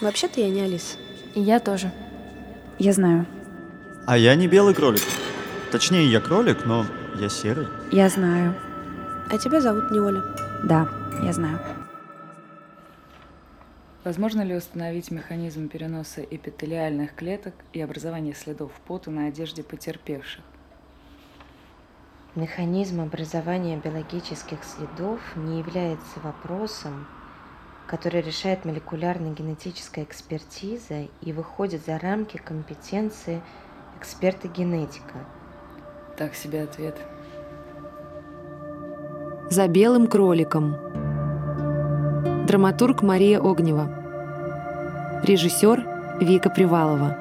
[0.00, 0.98] Вообще-то я не Алиса.
[1.34, 1.90] И я тоже.
[2.78, 3.26] Я знаю.
[4.06, 5.02] А я не белый кролик.
[5.72, 6.84] Точнее, я кролик, но
[7.18, 7.66] я серый.
[7.90, 8.54] Я знаю.
[9.30, 10.22] А тебя зовут не Оля.
[10.64, 10.88] Да,
[11.22, 11.58] я знаю.
[14.04, 20.44] Возможно ли установить механизм переноса эпителиальных клеток и образования следов пота на одежде потерпевших?
[22.36, 27.08] Механизм образования биологических следов не является вопросом,
[27.86, 33.40] который решает молекулярно-генетическая экспертиза и выходит за рамки компетенции
[34.00, 35.14] эксперта-генетика.
[36.16, 36.96] Так себе ответ.
[39.50, 40.76] За белым кроликом.
[42.46, 43.88] Драматург Мария Огнева.
[45.22, 47.16] Режиссер Вика Привалова.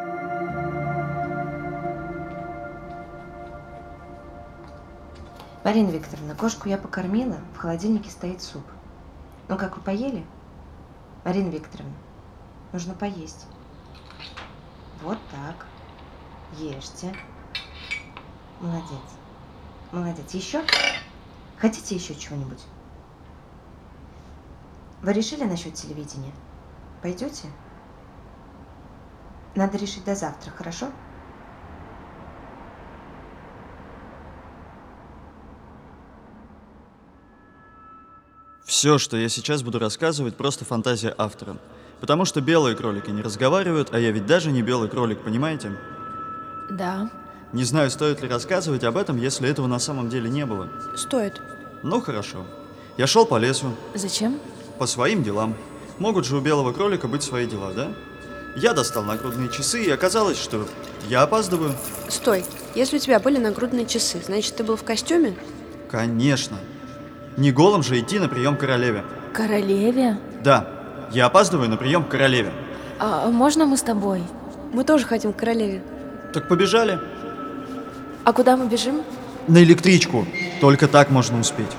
[5.63, 8.63] Марина Викторовна, кошку я покормила, в холодильнике стоит суп.
[9.49, 10.23] Ну как, вы поели?
[11.25, 11.95] Марина Викторовна,
[12.71, 13.47] нужно поесть.
[15.01, 15.65] Вот так.
[16.59, 17.15] Ешьте.
[18.61, 19.01] Молодец.
[19.91, 20.31] Молодец.
[20.35, 20.63] Еще?
[21.57, 22.63] Хотите еще чего-нибудь?
[25.01, 26.31] Вы решили насчет телевидения?
[27.01, 27.47] Пойдете?
[29.55, 30.91] Надо решить до завтра, хорошо?
[38.85, 41.57] Все, что я сейчас буду рассказывать, просто фантазия автора.
[42.01, 45.71] Потому что белые кролики не разговаривают, а я ведь даже не белый кролик, понимаете?
[46.69, 47.09] Да.
[47.51, 50.69] Не знаю, стоит ли рассказывать об этом, если этого на самом деле не было.
[50.95, 51.41] Стоит.
[51.81, 52.45] Ну хорошо.
[52.95, 54.39] Я шел по лесу, Зачем?
[54.77, 55.55] по своим делам.
[55.97, 57.91] Могут же у белого кролика быть свои дела, да?
[58.55, 60.67] Я достал нагрудные часы, и оказалось, что
[61.09, 61.73] я опаздываю.
[62.07, 62.45] Стой.
[62.75, 65.35] Если у тебя были нагрудные часы, значит, ты был в костюме?
[65.89, 66.59] Конечно.
[67.37, 69.03] Не голым же идти на прием к королеве.
[69.33, 70.17] Королеве?
[70.41, 70.67] Да,
[71.11, 72.51] я опаздываю на прием к королеве.
[72.97, 74.23] А можно мы с тобой?
[74.71, 75.83] Мы тоже хотим к королеве.
[76.33, 76.97] Так побежали.
[78.23, 79.03] А куда мы бежим?
[79.47, 80.25] На электричку.
[80.61, 81.71] Только так можно успеть.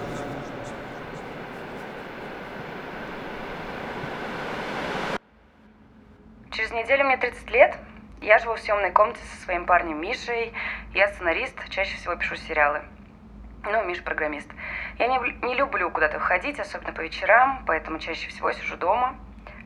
[6.50, 7.77] Через неделю мне 30 лет.
[8.21, 10.53] Я живу в съемной комнате со своим парнем Мишей.
[10.94, 12.83] Я сценарист, чаще всего пишу сериалы.
[13.65, 14.49] Ну, Миша программист.
[14.99, 19.17] Я не, не люблю куда-то выходить, особенно по вечерам, поэтому чаще всего сижу дома.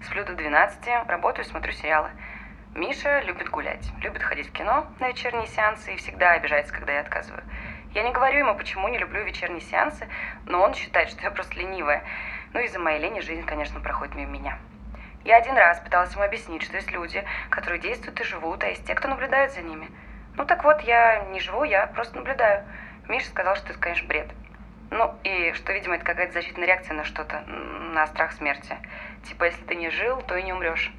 [0.03, 2.11] Сплю до 12, работаю, смотрю сериалы.
[2.75, 7.01] Миша любит гулять, любит ходить в кино на вечерние сеансы и всегда обижается, когда я
[7.01, 7.45] отказываю.
[7.95, 10.09] Я не говорю ему, почему не люблю вечерние сеансы,
[10.47, 12.03] но он считает, что я просто ленивая.
[12.53, 14.59] Ну, из-за моей лени жизнь, конечно, проходит мимо меня.
[15.25, 18.85] Я один раз пыталась ему объяснить, что есть люди, которые действуют и живут, а есть
[18.85, 19.89] те, кто наблюдает за ними.
[20.35, 22.65] Ну так вот, я не живу, я просто наблюдаю.
[23.09, 24.29] Миша сказал, что это, конечно, бред.
[24.91, 28.77] Ну, и что, видимо, это какая-то защитная реакция на что-то, на страх смерти.
[29.25, 30.93] Типа, если ты не жил, то и не умрешь.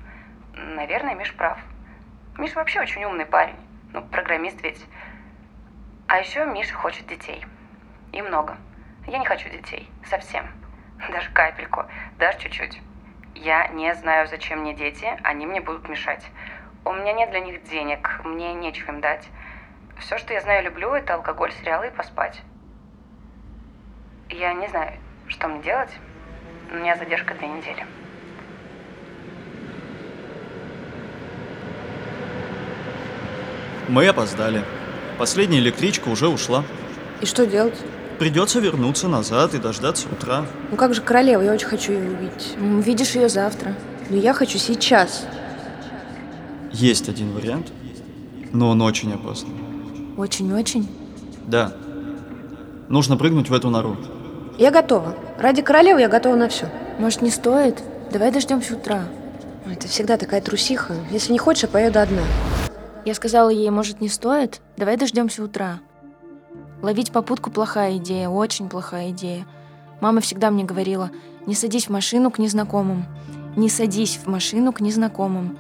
[0.53, 1.59] Наверное, Миш прав.
[2.37, 3.57] Миша вообще очень умный парень.
[3.91, 4.85] Ну, программист ведь.
[6.07, 7.45] А еще Миша хочет детей.
[8.13, 8.57] И много.
[9.07, 9.89] Я не хочу детей.
[10.05, 10.47] Совсем.
[11.11, 11.85] Даже капельку.
[12.17, 12.81] Даже чуть-чуть.
[13.35, 15.19] Я не знаю, зачем мне дети.
[15.23, 16.25] Они мне будут мешать.
[16.85, 18.21] У меня нет для них денег.
[18.23, 19.27] Мне нечего им дать.
[19.99, 22.41] Все, что я знаю и люблю, это алкоголь, сериалы и поспать.
[24.31, 24.93] Я не знаю,
[25.27, 25.89] что мне делать.
[26.71, 27.85] У меня задержка две недели.
[33.89, 34.63] Мы опоздали.
[35.17, 36.63] Последняя электричка уже ушла.
[37.19, 37.77] И что делать?
[38.19, 40.45] Придется вернуться назад и дождаться утра.
[40.69, 41.41] Ну как же королева?
[41.41, 42.55] Я очень хочу ее увидеть.
[42.57, 43.75] Видишь ее завтра.
[44.09, 45.27] Но я хочу сейчас.
[46.71, 47.73] Есть один вариант,
[48.53, 49.53] но он очень опасный.
[50.15, 50.87] Очень-очень.
[51.47, 51.73] Да.
[52.87, 53.97] Нужно прыгнуть в эту нору.
[54.57, 55.15] Я готова.
[55.39, 56.67] Ради королевы я готова на все.
[56.99, 57.81] Может, не стоит?
[58.11, 59.03] Давай дождемся утра.
[59.71, 60.95] Это всегда такая трусиха.
[61.11, 62.21] Если не хочешь, я поеду одна.
[63.05, 64.61] Я сказала ей, может, не стоит?
[64.77, 65.79] Давай дождемся утра.
[66.81, 69.45] Ловить попутку плохая идея, очень плохая идея.
[70.01, 71.11] Мама всегда мне говорила,
[71.45, 73.05] не садись в машину к незнакомым.
[73.55, 75.57] Не садись в машину к незнакомым.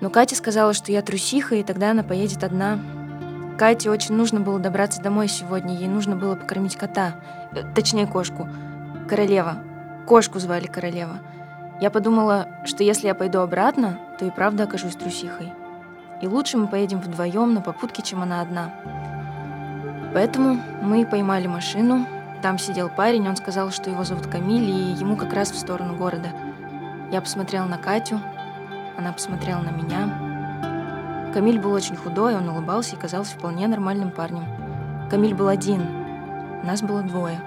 [0.00, 2.78] Но Катя сказала, что я трусиха, и тогда она поедет одна.
[3.60, 5.76] Кате очень нужно было добраться домой сегодня.
[5.76, 7.12] Ей нужно было покормить кота.
[7.52, 8.48] Э, Точнее, кошку.
[9.06, 9.58] Королева.
[10.06, 11.18] Кошку звали Королева.
[11.78, 15.52] Я подумала, что если я пойду обратно, то и правда окажусь трусихой.
[16.22, 18.72] И лучше мы поедем вдвоем на попутке, чем она одна.
[20.14, 22.06] Поэтому мы поймали машину.
[22.40, 25.96] Там сидел парень, он сказал, что его зовут Камиль, и ему как раз в сторону
[25.96, 26.30] города.
[27.12, 28.22] Я посмотрела на Катю,
[28.96, 30.29] она посмотрела на меня.
[31.32, 35.08] Камиль был очень худой, он улыбался и казался вполне нормальным парнем.
[35.08, 35.80] Камиль был один,
[36.64, 37.40] нас было двое.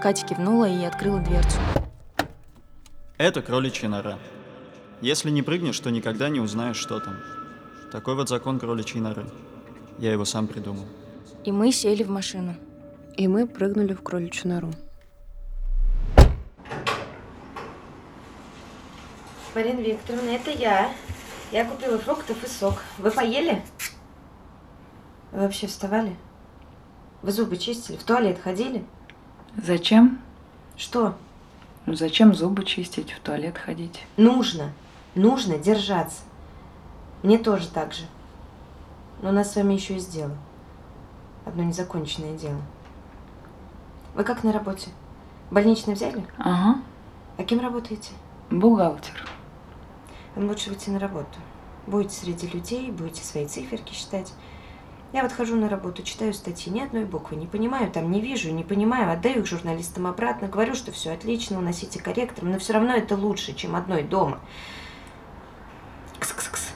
[0.00, 1.58] Катя кивнула и открыла дверцу.
[3.18, 4.18] Это кроличья нора.
[5.02, 7.16] Если не прыгнешь, то никогда не узнаешь, что там.
[7.92, 9.26] Такой вот закон кроличьей норы.
[9.98, 10.84] Я его сам придумал.
[11.44, 12.54] И мы сели в машину.
[13.18, 14.70] И мы прыгнули в кроличью нору.
[19.54, 20.90] Марина Викторовна, это я.
[21.52, 22.82] Я купила фруктов и сок.
[22.98, 23.62] Вы поели?
[25.32, 26.16] Вы вообще вставали?
[27.22, 27.96] Вы зубы чистили?
[27.96, 28.84] В туалет ходили?
[29.56, 30.20] Зачем?
[30.76, 31.14] Что?
[31.86, 34.04] Ну зачем зубы чистить, в туалет ходить?
[34.16, 34.72] Нужно.
[35.14, 36.22] Нужно держаться.
[37.22, 38.04] Мне тоже так же.
[39.22, 40.36] Но у нас с вами еще есть дело.
[41.44, 42.60] Одно незаконченное дело.
[44.14, 44.90] Вы как на работе?
[45.50, 46.24] Больничный взяли?
[46.38, 46.80] Ага,
[47.36, 48.10] А кем работаете?
[48.50, 49.28] бухгалтер.
[50.34, 51.38] Вам лучше выйти на работу.
[51.86, 54.32] Будете среди людей, будете свои циферки считать.
[55.12, 58.50] Я вот хожу на работу, читаю статьи, ни одной буквы не понимаю, там не вижу,
[58.50, 62.94] не понимаю, отдаю их журналистам обратно, говорю, что все отлично, уносите корректором, но все равно
[62.94, 64.40] это лучше, чем одной дома.
[66.18, 66.72] Кс-кс-кс.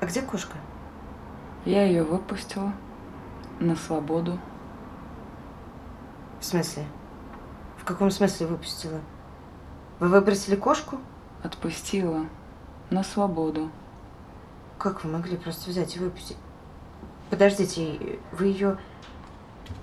[0.00, 0.56] А где кошка?
[1.66, 2.72] Я ее выпустила
[3.60, 4.38] на свободу.
[6.40, 6.84] В смысле?
[7.76, 9.00] В каком смысле выпустила?
[10.00, 10.98] Вы выбросили кошку?
[11.42, 12.26] Отпустила
[12.90, 13.70] на свободу.
[14.78, 16.36] Как вы могли просто взять и выпустить?
[17.30, 18.78] Подождите, вы ее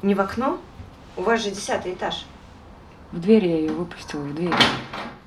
[0.02, 0.60] не в окно?
[1.16, 2.26] У вас же десятый этаж.
[3.12, 4.54] В дверь я ее выпустила, в дверь.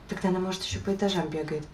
[0.09, 1.67] Тогда она, может, еще по этажам бегает.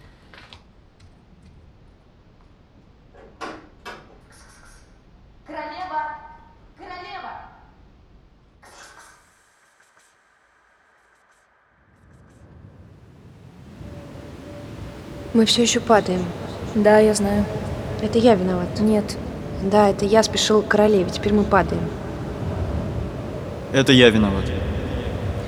[15.41, 16.23] Мы все еще падаем.
[16.75, 17.45] Да, я знаю.
[17.99, 18.79] Это я виноват.
[18.79, 19.17] Нет.
[19.63, 21.81] Да, это я спешил к королеве, теперь мы падаем.
[23.73, 24.43] Это я виноват.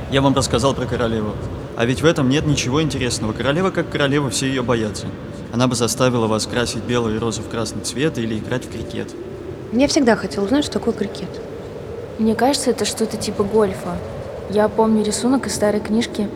[0.09, 1.33] Я вам рассказал про королеву.
[1.77, 3.33] А ведь в этом нет ничего интересного.
[3.33, 5.05] Королева как королева, все ее боятся.
[5.53, 9.13] Она бы заставила вас красить белые розы в красный цвет или играть в крикет.
[9.73, 11.39] Я всегда хотела узнать, что такое крикет.
[12.17, 13.95] Мне кажется, это что-то типа гольфа.
[14.49, 16.29] Я помню рисунок из старой книжки.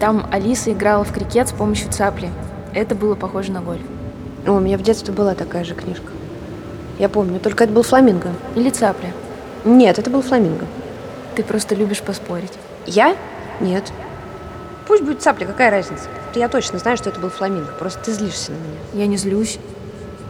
[0.00, 2.28] Там Алиса играла в крикет с помощью цапли.
[2.72, 3.82] Это было похоже на гольф.
[4.46, 6.12] О, у меня в детстве была такая же книжка.
[6.98, 8.30] Я помню, только это был фламинго.
[8.54, 9.10] Или цапля.
[9.64, 10.66] Нет, это был фламинго.
[11.34, 12.52] Ты просто любишь поспорить.
[12.86, 13.16] Я?
[13.60, 13.92] Нет.
[14.86, 16.04] Пусть будет цапля, какая разница?
[16.34, 17.72] Я точно знаю, что это был фламинго.
[17.78, 19.04] Просто ты злишься на меня.
[19.04, 19.58] Я не злюсь.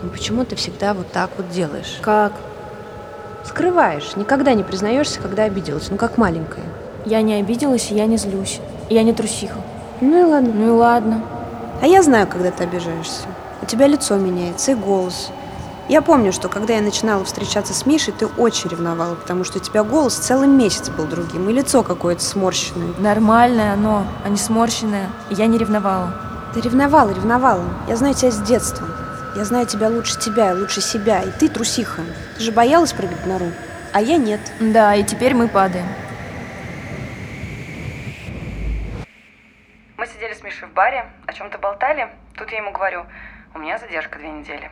[0.02, 1.98] Ну почему ты всегда вот так вот делаешь?
[2.00, 2.32] Как?
[3.44, 5.90] Скрываешь, никогда не признаешься, когда обиделась.
[5.90, 6.64] Ну как маленькая.
[7.04, 8.60] Я не обиделась, и я не злюсь.
[8.88, 9.58] И я не трусиха.
[10.00, 10.52] Ну и ладно.
[10.54, 11.22] Ну и ладно.
[11.80, 13.22] А я знаю, когда ты обижаешься.
[13.62, 15.30] У тебя лицо меняется и голос.
[15.88, 19.62] Я помню, что когда я начинала встречаться с Мишей, ты очень ревновала, потому что у
[19.62, 22.92] тебя голос целый месяц был другим, и лицо какое-то сморщенное.
[22.98, 25.08] Нормальное оно, а не сморщенное.
[25.30, 26.14] Я не ревновала.
[26.52, 27.64] Ты ревновала, ревновала.
[27.88, 28.86] Я знаю тебя с детства.
[29.34, 31.22] Я знаю тебя лучше тебя, лучше себя.
[31.22, 32.02] И ты трусиха.
[32.36, 33.46] Ты же боялась прыгать в нору.
[33.92, 34.40] А я нет.
[34.60, 35.86] Да, и теперь мы падаем.
[40.42, 42.10] Мы Мишей в баре, о чем-то болтали.
[42.34, 43.06] Тут я ему говорю,
[43.54, 44.70] у меня задержка две недели.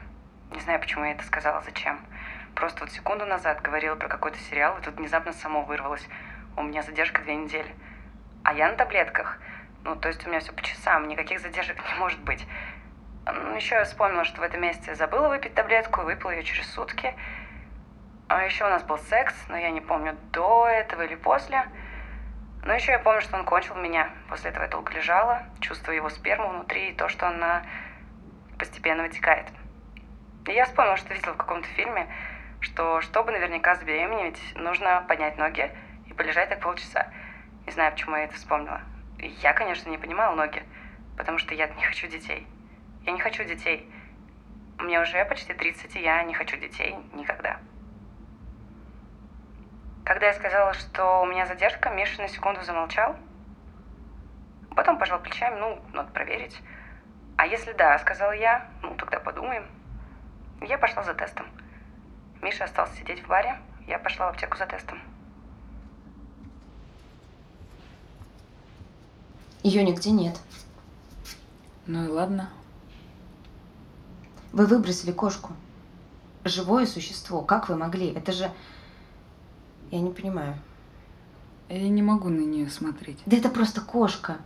[0.50, 1.99] Не знаю, почему я это сказала, зачем.
[2.55, 6.06] Просто вот секунду назад говорила про какой-то сериал, и тут внезапно само вырвалось.
[6.56, 7.74] У меня задержка две недели.
[8.44, 9.39] А я на таблетках.
[9.84, 12.46] Ну, то есть у меня все по часам, никаких задержек не может быть.
[13.24, 16.43] Ну, Еще я вспомнила, что в этом месяце я забыла выпить таблетку и выпила ее
[16.43, 17.15] через сутки.
[18.29, 21.65] А еще у нас был секс, но я не помню, до этого или после.
[22.69, 24.10] Но еще я помню, что он кончил меня.
[24.29, 27.63] После этого я долго лежала, чувствуя его сперму внутри и то, что она
[28.58, 29.46] постепенно вытекает.
[30.46, 32.06] И я вспомнила, что видела в каком-то фильме,
[32.60, 35.70] что чтобы наверняка забеременеть, нужно поднять ноги
[36.08, 37.10] и полежать так полчаса.
[37.65, 38.82] Не знаю, почему я это вспомнила.
[39.17, 40.63] И я, конечно, не понимала ноги,
[41.17, 42.46] потому что я не хочу детей.
[43.06, 43.91] Я не хочу детей.
[44.79, 47.60] Мне уже почти 30, и я не хочу детей никогда.
[50.08, 53.15] Когда я сказала, что у меня задержка, Миша на секунду замолчал.
[54.74, 56.58] Потом пожал плечами, ну, надо проверить.
[57.36, 59.67] А если да, сказала я, ну, тогда подумаем.
[60.62, 61.46] Я пошла за тестом.
[62.41, 64.98] Миша остался сидеть в баре, я пошла в аптеку за тестом.
[69.62, 70.41] Ее нигде нет.
[71.84, 72.48] Ну и ладно.
[74.53, 75.53] Вы выбросили кошку.
[76.44, 77.43] Живое существо.
[77.43, 78.10] Как вы могли?
[78.15, 78.50] Это же...
[79.91, 80.55] Я не понимаю.
[81.69, 83.19] Я не могу на нее смотреть.
[83.27, 84.39] Да это просто кошка.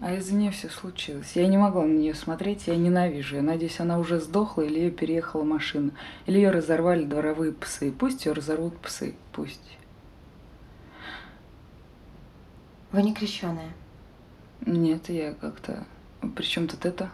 [0.00, 1.32] А из-за нее все случилось.
[1.34, 3.36] Я не могла на нее смотреть, я ненавижу.
[3.36, 5.92] Я надеюсь, она уже сдохла или ее переехала машина.
[6.26, 7.92] Или ее разорвали дворовые псы.
[7.92, 9.14] Пусть ее разорвут псы.
[9.32, 9.78] Пусть.
[12.92, 13.70] Вы не крещеная.
[14.66, 15.84] Нет, я как-то
[16.36, 17.10] При чем тут это?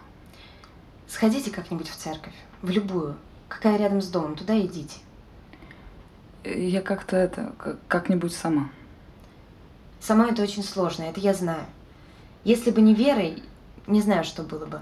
[1.07, 2.35] Сходите как-нибудь в церковь.
[2.63, 3.17] В любую.
[3.49, 4.99] Какая рядом с домом, туда идите.
[6.45, 8.71] Я как-то это, как- как-нибудь сама.
[10.01, 11.65] Сама это очень сложно, это я знаю.
[12.45, 13.43] Если бы не верой,
[13.87, 14.81] не знаю, что было бы.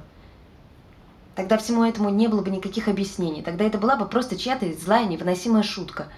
[1.35, 3.43] Тогда всему этому не было бы никаких объяснений.
[3.43, 6.09] Тогда это была бы просто чья-то злая, невыносимая шутка.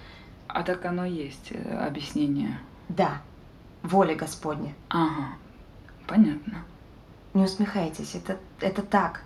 [0.47, 2.59] А так оно есть, э, объяснение.
[2.89, 3.21] Да,
[3.83, 4.73] воля Господня.
[4.89, 5.29] Ага,
[6.07, 6.63] понятно.
[7.33, 9.23] Не усмехайтесь, это, это так.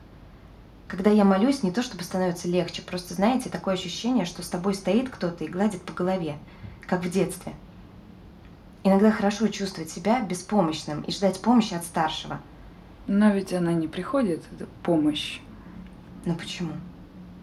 [0.88, 4.75] Когда я молюсь, не то чтобы становится легче, просто, знаете, такое ощущение, что с тобой
[4.75, 6.38] стоит кто-то и гладит по голове,
[6.88, 7.54] как в детстве.
[8.84, 12.39] Иногда хорошо чувствовать себя беспомощным и ждать помощи от старшего.
[13.08, 15.39] Но ведь она не приходит, это помощь.
[16.25, 16.74] Но почему?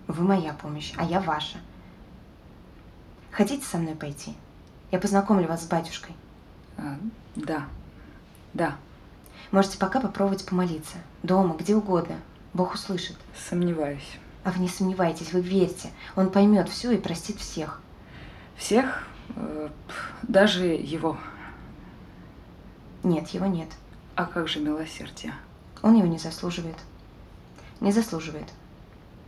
[0.07, 1.59] Вы моя помощь, а я ваша.
[3.33, 4.35] Хотите со мной пойти?
[4.93, 6.15] Я познакомлю вас с батюшкой.
[6.77, 6.97] А,
[7.35, 7.65] да,
[8.55, 8.77] да,
[9.53, 10.97] Можете пока попробовать помолиться.
[11.23, 12.17] Дома, где угодно.
[12.55, 13.17] Бог услышит.
[13.49, 14.19] сомневаюсь.
[14.45, 15.91] А вы не сомневайтесь, вы верьте.
[16.17, 17.81] Он поймет все и простит всех.
[18.57, 19.07] Всех,
[19.37, 19.69] э,
[20.23, 21.17] даже его.
[23.03, 23.69] Нет, его нет.
[24.17, 25.35] А как же милосердие?
[25.83, 26.77] Он его не заслуживает.
[27.81, 28.49] Не заслуживает.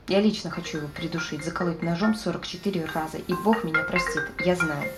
[0.07, 4.90] Я лично хочу его придушить, заколоть ножом 44 раза, и Бог меня простит, я знаю.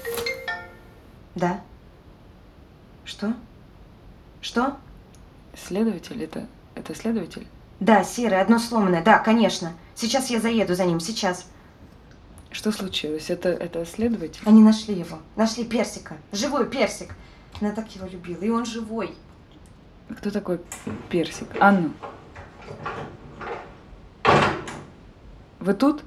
[1.37, 1.61] Да?
[3.05, 3.35] Что?
[4.41, 4.77] Что?
[5.55, 7.47] Следователь, это, это следователь?
[7.81, 9.73] Да, серый, одно сломанное, да, конечно.
[9.95, 11.47] Сейчас я заеду за ним, сейчас.
[12.51, 13.29] Что случилось?
[13.29, 14.43] Это, это следователь?
[14.47, 17.15] Они нашли его, нашли персика, живой персик.
[17.61, 19.15] Она так его любила, и он живой.
[20.09, 20.61] Кто такой
[21.11, 21.49] Персик?
[21.59, 21.93] Анна?
[25.59, 26.05] Вы тут?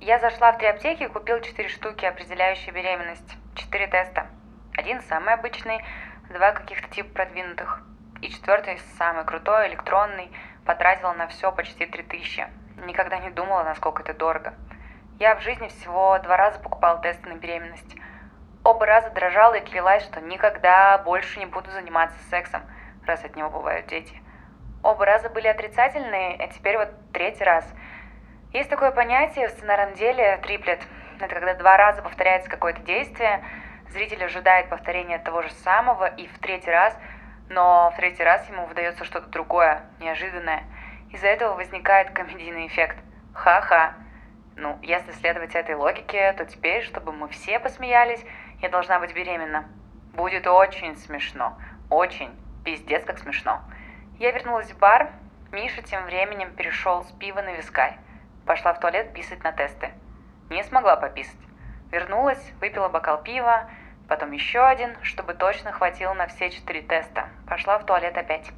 [0.00, 3.36] Я зашла в три аптеки и купил четыре штуки, определяющие беременность.
[3.54, 4.26] Четыре теста.
[4.72, 5.84] Один самый обычный,
[6.30, 7.82] два каких-то типа продвинутых.
[8.22, 10.30] И четвертый, самый крутой, электронный,
[10.64, 12.46] потратила на все почти три тысячи.
[12.86, 14.54] Никогда не думала, насколько это дорого.
[15.18, 17.96] Я в жизни всего два раза покупала тесты на беременность.
[18.64, 22.62] Оба раза дрожала и клялась, что никогда больше не буду заниматься сексом,
[23.06, 24.22] раз от него бывают дети.
[24.82, 27.64] Оба раза были отрицательные, а теперь вот третий раз–
[28.52, 30.80] есть такое понятие в сценарном деле триплет.
[31.20, 33.44] Это когда два раза повторяется какое-то действие,
[33.92, 36.96] зритель ожидает повторения того же самого и в третий раз,
[37.48, 40.64] но в третий раз ему выдается что-то другое, неожиданное.
[41.10, 42.96] Из-за этого возникает комедийный эффект.
[43.34, 43.94] Ха-ха.
[44.56, 48.24] Ну, если следовать этой логике, то теперь, чтобы мы все посмеялись,
[48.60, 49.64] я должна быть беременна.
[50.12, 51.56] Будет очень смешно.
[51.88, 52.30] Очень.
[52.64, 53.62] Пиздец, как смешно.
[54.18, 55.10] Я вернулась в бар.
[55.50, 57.96] Миша тем временем перешел с пива на вискарь.
[58.46, 59.90] Пошла в туалет писать на тесты.
[60.50, 61.40] Не смогла пописать.
[61.90, 63.68] Вернулась, выпила бокал пива,
[64.10, 67.28] потом еще один, чтобы точно хватило на все четыре теста.
[67.48, 68.50] Пошла в туалет опять.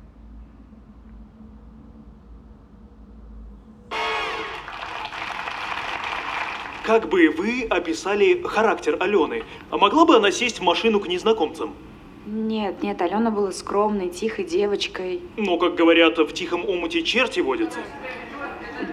[6.85, 9.45] Как бы вы описали характер Алены?
[9.71, 11.77] А могла бы она сесть в машину к незнакомцам?
[12.25, 15.21] Нет, нет, Алена была скромной, тихой девочкой.
[15.37, 17.81] Ну, как говорят, в тихом омуте черти водятся.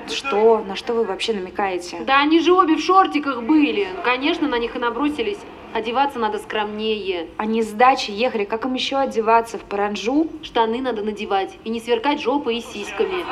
[0.09, 0.63] Что?
[0.67, 2.01] На что вы вообще намекаете?
[2.01, 3.87] Да они же обе в шортиках были.
[4.03, 5.39] Конечно, на них и набросились.
[5.73, 7.27] Одеваться надо скромнее.
[7.38, 9.59] Они с дачи ехали, как им еще одеваться?
[9.59, 10.27] В паранджу?
[10.41, 13.23] Штаны надо надевать и не сверкать жопой и сиськами.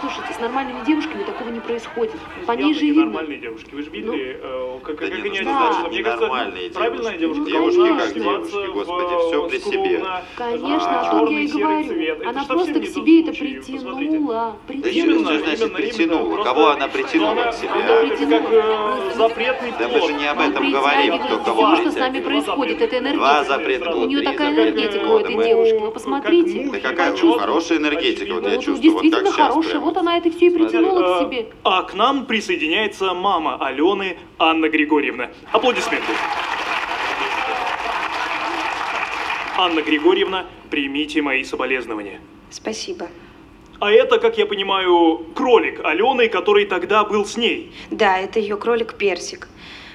[0.00, 2.14] Слушайте, с нормальными девушками такого не происходит.
[2.46, 3.06] По ней же видно.
[3.06, 3.74] нормальные девушки.
[3.74, 5.80] Вы же видели, э, как, Да как они ну, одеваются?
[5.80, 6.28] значит, Мне кажется,
[6.74, 7.50] правильная девушки.
[7.50, 10.04] как девушки, господи, всё при себе.
[10.36, 12.28] Конечно, а, о том я и говорю.
[12.28, 14.56] Она просто к себе это притянула.
[14.68, 15.24] Да Притянула.
[15.24, 16.44] что, значит притянула?
[16.44, 17.70] Кого она притянула к себе?
[17.70, 18.40] Она, а?
[18.40, 22.20] как э, запретный Да мы же не об этом говорим, кто кого что с нами
[22.20, 22.80] происходит.
[22.80, 23.96] Это Два энергетика.
[23.96, 25.78] У нее такая энергетика у этой девушки.
[25.78, 26.70] Вы посмотрите.
[26.72, 27.40] Да какая Почувствуй.
[27.40, 29.80] хорошая энергетика, вот я Вот чувствую, вот как действительно сейчас хорошая.
[29.88, 31.46] Вот она это все и притянула к Э, себе.
[31.64, 35.30] А к нам присоединяется мама Алены Анна Григорьевна.
[35.50, 36.12] Аплодисменты.
[39.56, 42.20] Анна Григорьевна, примите мои соболезнования.
[42.50, 43.08] Спасибо.
[43.80, 47.72] А это, как я понимаю, кролик Алены, который тогда был с ней.
[47.90, 49.48] Да, это ее кролик Персик.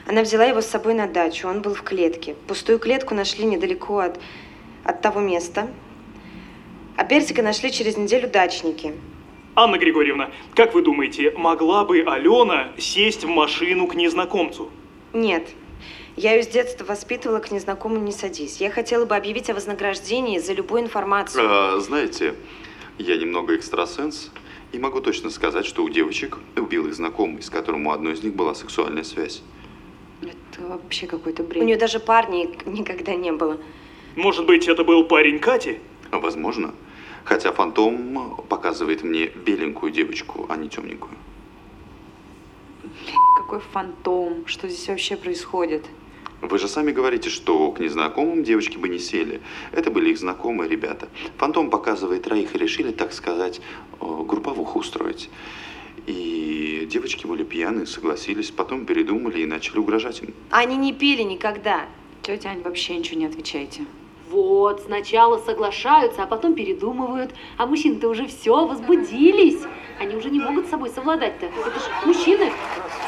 [0.08, 2.34] Она взяла его с собой на дачу, он был в клетке.
[2.48, 4.20] Пустую клетку нашли недалеко от,
[4.84, 5.68] от того места.
[6.98, 8.94] А Персика нашли через неделю дачники.
[9.56, 14.70] Анна Григорьевна, как вы думаете, могла бы Алена сесть в машину к незнакомцу?
[15.14, 15.50] Нет,
[16.16, 18.60] я ее с детства воспитывала к незнакомому не садись.
[18.60, 21.44] Я хотела бы объявить о вознаграждении за любую информацию.
[21.48, 22.34] А, знаете,
[22.98, 24.32] я немного экстрасенс
[24.72, 28.24] и могу точно сказать, что у девочек убил их знакомый, с которым у одной из
[28.24, 29.44] них была сексуальная связь.
[30.24, 31.64] Это вообще какой-то У бред.
[31.64, 33.60] нее даже парней никогда не было.
[34.16, 35.78] Может быть, это был парень Кати?
[36.12, 36.74] Возможно.
[37.24, 41.16] Хотя фантом показывает мне беленькую девочку, а не темненькую.
[43.38, 44.46] Какой фантом?
[44.46, 45.86] Что здесь вообще происходит?
[46.42, 49.42] Вы же сами говорите, что к незнакомым девочки бы не сели.
[49.72, 51.08] Это были их знакомые ребята.
[51.38, 53.62] Фантом показывает троих и решили, так сказать,
[54.02, 55.30] э, групповуху устроить.
[56.06, 60.34] И девочки были пьяные, согласились, потом передумали и начали угрожать им.
[60.50, 61.86] Они не пили никогда.
[62.22, 63.86] Тетя Ань, вообще ничего не отвечайте.
[64.30, 67.32] Вот, сначала соглашаются, а потом передумывают.
[67.58, 69.62] А мужчины-то уже все, возбудились.
[70.00, 71.46] Они уже не могут с собой совладать-то.
[71.46, 72.52] Это ж мужчины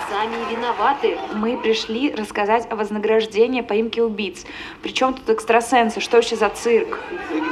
[0.09, 1.17] сами и виноваты.
[1.35, 4.45] Мы пришли рассказать о вознаграждении поимки убийц.
[4.83, 5.99] Причем тут экстрасенсы?
[5.99, 6.99] Что вообще за цирк?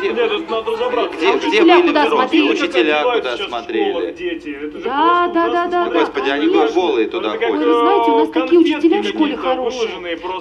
[0.02, 1.18] Нет, это надо разобраться.
[1.18, 2.50] Где- А где учителя были куда смотрели?
[2.52, 3.90] Учителя куда смотрели?
[3.92, 4.50] школах дети?
[4.68, 5.90] Это же Да, да, да, да.
[5.90, 6.82] Господи, они конечно.
[6.82, 7.52] голые туда ходят.
[7.52, 9.90] вы знаете, у нас э, такие учителя в школе хорошие.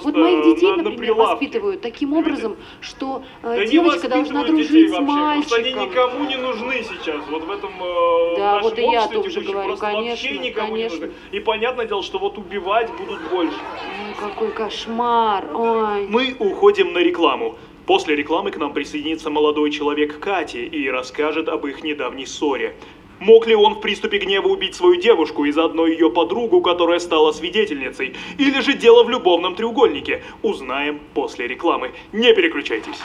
[0.03, 4.89] Вот моих детей, на- на например, воспитывают таким образом, что э, Да девочка должна дружить
[4.89, 5.89] с Просто они мальчиком.
[5.89, 7.21] никому не нужны сейчас.
[7.29, 10.43] Вот в этом э, Да, нашем вот и я обществе тоже говорю, просто вообще конечно,
[10.43, 10.95] никому конечно.
[10.95, 11.13] не нужны.
[11.31, 13.57] И понятное дело, что вот убивать будут больше.
[13.57, 15.45] Ой, какой кошмар.
[15.55, 16.07] Ой.
[16.07, 17.55] Мы уходим на рекламу.
[17.85, 22.75] После рекламы к нам присоединится молодой человек Кати и расскажет об их недавней ссоре.
[23.19, 27.31] Мог ли он в приступе гнева убить свою девушку и заодно ее подругу, которая стала
[27.31, 28.15] свидетельницей?
[28.37, 30.23] Или же дело в любовном треугольнике?
[30.41, 31.93] Узнаем после рекламы.
[32.11, 32.99] Не переключайтесь.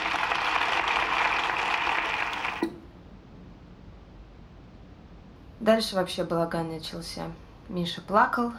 [5.59, 7.31] Дальше вообще балаган начался.
[7.67, 8.51] Миша плакал,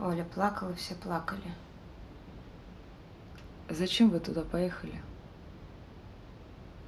[0.00, 1.42] Оля плакала, все плакали.
[3.68, 5.00] Зачем вы туда поехали?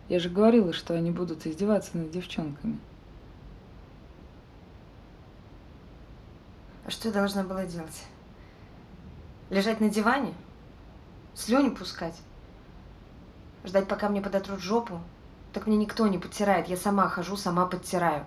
[0.09, 2.79] Я же говорила, что они будут издеваться над девчонками.
[6.85, 8.03] А что я должна была делать?
[9.51, 10.35] Лежать на диване?
[11.35, 12.19] Слюни пускать?
[13.65, 15.01] Ждать, пока мне подотрут жопу?
[15.53, 18.25] Так мне никто не подтирает, я сама хожу, сама подтираю.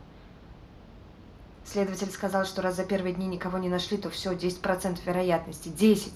[1.66, 5.70] Следователь сказал, что раз за первые дни никого не нашли, то все, 10% вероятности.
[5.70, 6.14] 10.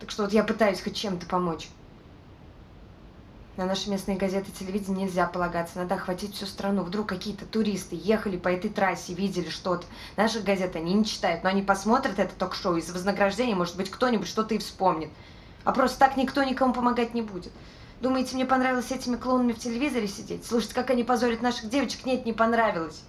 [0.00, 1.68] Так что вот я пытаюсь хоть чем-то помочь.
[3.56, 5.78] На наши местные газеты и телевидение нельзя полагаться.
[5.78, 6.82] Надо охватить всю страну.
[6.82, 9.86] Вдруг какие-то туристы ехали по этой трассе, видели что-то.
[10.16, 12.76] Наших газет они не читают, но они посмотрят это ток-шоу.
[12.76, 15.10] Из-за вознаграждения, может быть, кто-нибудь что-то и вспомнит.
[15.64, 17.52] А просто так никто никому помогать не будет.
[18.00, 20.44] Думаете, мне понравилось с этими клоунами в телевизоре сидеть?
[20.44, 22.04] Слушать, как они позорят наших девочек?
[22.04, 23.02] Нет, не понравилось.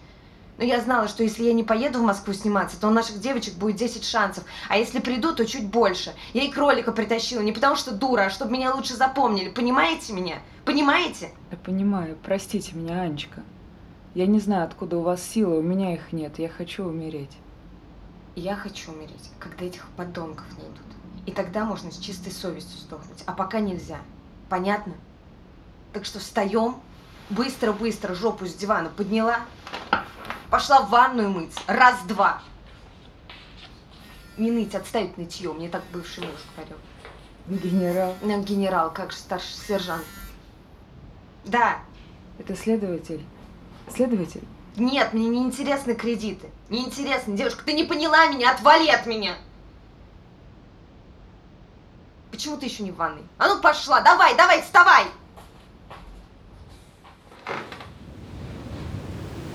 [0.58, 3.56] Но я знала, что если я не поеду в Москву сниматься, то у наших девочек
[3.56, 4.44] будет 10 шансов.
[4.70, 6.14] А если приду, то чуть больше.
[6.34, 9.50] Я и кролика притащила не потому что дура, а чтобы меня лучше запомнили.
[9.50, 10.38] Понимаете меня?
[10.64, 11.32] Понимаете?
[11.52, 13.42] Я понимаю, простите меня, Анечка.
[14.14, 16.38] Я не знаю, откуда у вас силы, у меня их нет.
[16.38, 17.36] Я хочу умереть.
[18.36, 20.78] Я хочу умереть, когда этих подонков найдут.
[21.26, 23.24] И тогда можно с чистой совестью сдохнуть.
[23.26, 23.98] А пока нельзя.
[24.50, 24.94] Понятно?
[25.94, 26.76] Так что встаем,
[27.30, 29.40] быстро-быстро жопу с дивана подняла,
[30.54, 31.56] пошла в ванную мыть.
[31.66, 32.44] Раз-два.
[34.38, 35.52] Не ныть, отставить нытье.
[35.52, 36.78] Мне так бывший муж говорил.
[37.48, 38.16] Генерал.
[38.22, 40.06] Ну, генерал, как же старший сержант.
[41.44, 41.80] Да.
[42.38, 43.26] Это следователь.
[43.92, 44.44] Следователь?
[44.76, 46.52] Нет, мне не интересны кредиты.
[46.70, 49.36] Не интересно, девушка, ты не поняла меня, отвали от меня.
[52.30, 53.24] Почему ты еще не в ванной?
[53.40, 55.08] А ну пошла, давай, давай, вставай!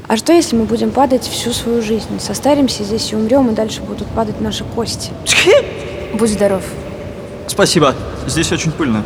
[0.09, 2.19] А что, если мы будем падать всю свою жизнь?
[2.19, 5.11] Состаримся здесь и умрем, и дальше будут падать наши кости.
[6.15, 6.63] Будь здоров.
[7.47, 7.95] Спасибо.
[8.27, 9.05] Здесь очень пыльно.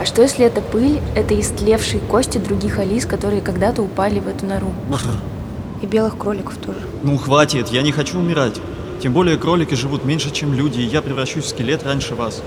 [0.00, 4.46] А что если эта пыль– это истлевшие кости других Алис, которые когда-то упали в эту
[4.46, 4.72] нору?
[5.82, 6.80] И белых кроликов тоже.
[7.02, 8.54] Ну, хватит, я не хочу умирать.
[9.02, 12.42] Тем более кролики живут меньше, чем люди, и я превращусь в скелет раньше вас.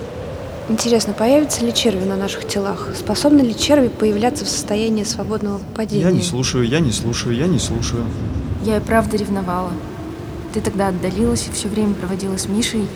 [0.70, 2.88] Интересно, появятся ли черви на наших телах?
[2.98, 6.04] Способны ли черви появляться в состоянии свободного падения?
[6.04, 8.06] Я не слушаю, я не слушаю, я не слушаю.
[8.64, 9.72] Я и правда ревновала.
[10.54, 12.88] Ты тогда отдалилась и все время проводила с Мишей,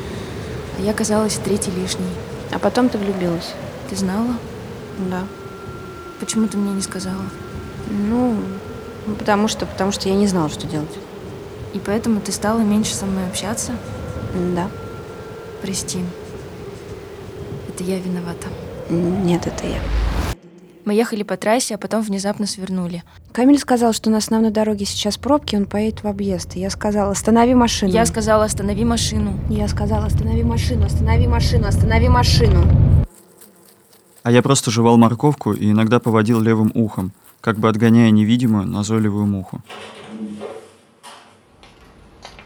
[0.77, 2.07] а я казалась третьей лишней.
[2.53, 3.53] А потом ты влюбилась?
[3.89, 4.35] Ты знала?
[5.09, 5.23] Да.
[6.21, 7.25] Почему ты мне не сказала?
[7.89, 8.35] Ну,
[9.05, 10.97] ну, потому что, потому что я не знала, что делать.
[11.73, 13.73] И поэтому ты стала меньше со мной общаться?
[14.55, 14.69] Да.
[15.61, 15.99] Прости.
[17.77, 18.47] Это я виновата.
[18.89, 19.79] Нет, это я.
[20.83, 23.03] Мы ехали по трассе, а потом внезапно свернули.
[23.33, 26.55] Камиль сказал, что на основной дороге сейчас пробки, он поедет в объезд.
[26.55, 27.91] И я сказала, останови машину.
[27.91, 29.39] Я сказала, останови машину.
[29.47, 32.63] Я сказала, останови машину, останови машину, останови машину.
[34.23, 37.11] А я просто жевал морковку и иногда поводил левым ухом,
[37.41, 39.61] как бы отгоняя невидимую назойливую муху.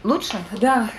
[0.04, 0.36] Лучше?
[0.60, 0.90] Да,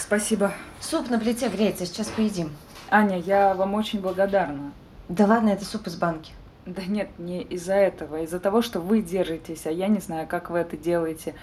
[0.00, 0.52] спасибо.
[0.80, 2.50] Суп на плите греется, сейчас поедим.
[2.92, 4.72] Аня, я вам очень благодарна.
[5.08, 6.32] Да ладно, это суп из банки.
[6.66, 10.50] Да нет, не из-за этого, из-за того, что вы держитесь, а я не знаю, как
[10.50, 11.34] вы это делаете.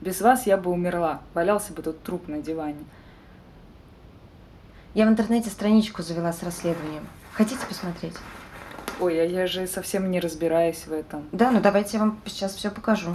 [0.00, 2.84] Без вас я бы умерла, валялся бы тут труп на диване.
[4.94, 7.06] Я в интернете страничку завела с расследованием.
[7.32, 8.14] Хотите посмотреть?
[8.98, 11.24] Ой, а я же совсем не разбираюсь в этом.
[11.32, 13.14] Да, ну давайте я вам сейчас все покажу.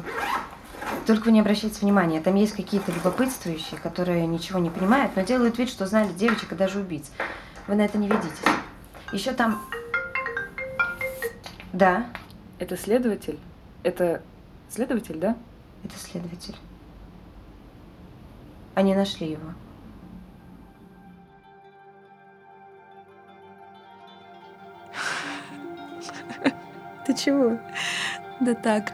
[1.08, 5.58] Только вы не обращайте внимания, там есть какие-то любопытствующие, которые ничего не понимают, но делают
[5.58, 7.10] вид, что знали девочек и даже убийц.
[7.70, 8.32] Вы на это не ведитесь.
[9.12, 9.64] Еще там...
[11.72, 12.08] Да,
[12.58, 13.38] Это следователь?
[13.84, 14.24] Это
[14.70, 15.38] следователь, да?
[15.84, 16.56] это следователь.
[18.74, 19.54] Они нашли его.
[27.06, 27.60] Ты чего?
[28.40, 28.94] Да так.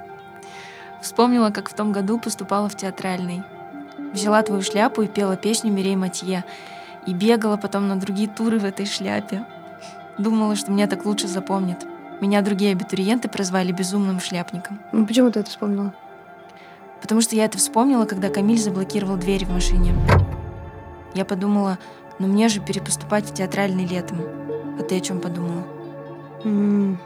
[1.01, 3.41] Вспомнила, как в том году поступала в театральный.
[4.11, 6.43] Взяла твою шляпу и пела песню Мирей Матье.
[7.06, 9.46] И бегала потом на другие туры в этой шляпе.
[10.18, 11.86] Думала, что меня так лучше запомнят.
[12.22, 14.80] Меня другие абитуриенты прозвали безумным шляпником.
[14.91, 15.94] Ну почему ты это вспомнила?
[17.02, 19.94] Потому что я это вспомнила, когда Камиль заблокировал дверь в машине.
[21.13, 21.78] Я подумала,
[22.18, 24.20] ну мне же перепоступать в театральный летом.
[24.80, 25.63] А ты о чем подумала?
[26.44, 26.98] М.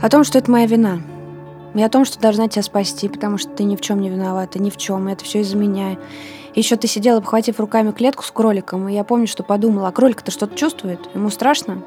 [0.00, 1.00] О том, что это моя вина.
[1.74, 4.58] И о том, что должна тебя спасти, потому что ты ни в чем не виновата,
[4.58, 5.08] ни в чем.
[5.08, 5.96] И это все из-за меня.
[6.56, 10.30] Еще ты сидела, обхватив руками клетку с кроликом, и я помню, что подумала, а кролик-то
[10.30, 10.98] что-то чувствует?
[11.14, 11.82] Ему страшно?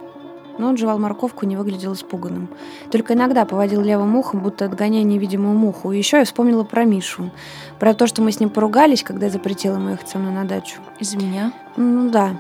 [0.60, 2.50] Но он жевал морковку и не выглядел испуганным.
[2.92, 5.92] Только иногда поводил левым ухом, будто отгоняя невидимую муху.
[5.92, 7.32] И еще я вспомнила про Мишу.
[7.80, 10.44] Про то, что мы с ним поругались, когда я запретила ему ехать со мной на
[10.44, 10.82] дачу.
[11.00, 11.52] Из-за меня?
[11.76, 12.38] Ну да.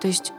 [0.00, 0.32] То есть,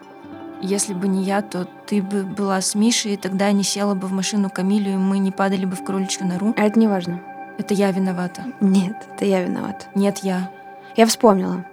[0.62, 4.08] если бы не я, то ты бы была с Мишей, и тогда не села бы
[4.08, 6.54] в машину Камилю, и мы не падали бы в кроличью нору?
[6.56, 7.20] А это не важно.
[7.58, 8.44] Это я виновата.
[8.62, 9.88] Нет, это я виновата.
[9.96, 10.52] Нет, я.
[10.98, 11.64] Я вспомнила.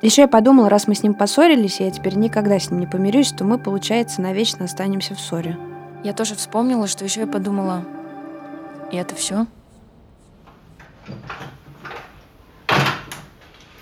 [0.00, 2.86] Еще я подумала, раз мы с ним поссорились, и я теперь никогда с ним не
[2.86, 5.58] помирюсь, то мы, получается, навечно останемся в ссоре.
[6.02, 7.84] Я тоже вспомнила, что еще я подумала.
[8.90, 9.46] И это все?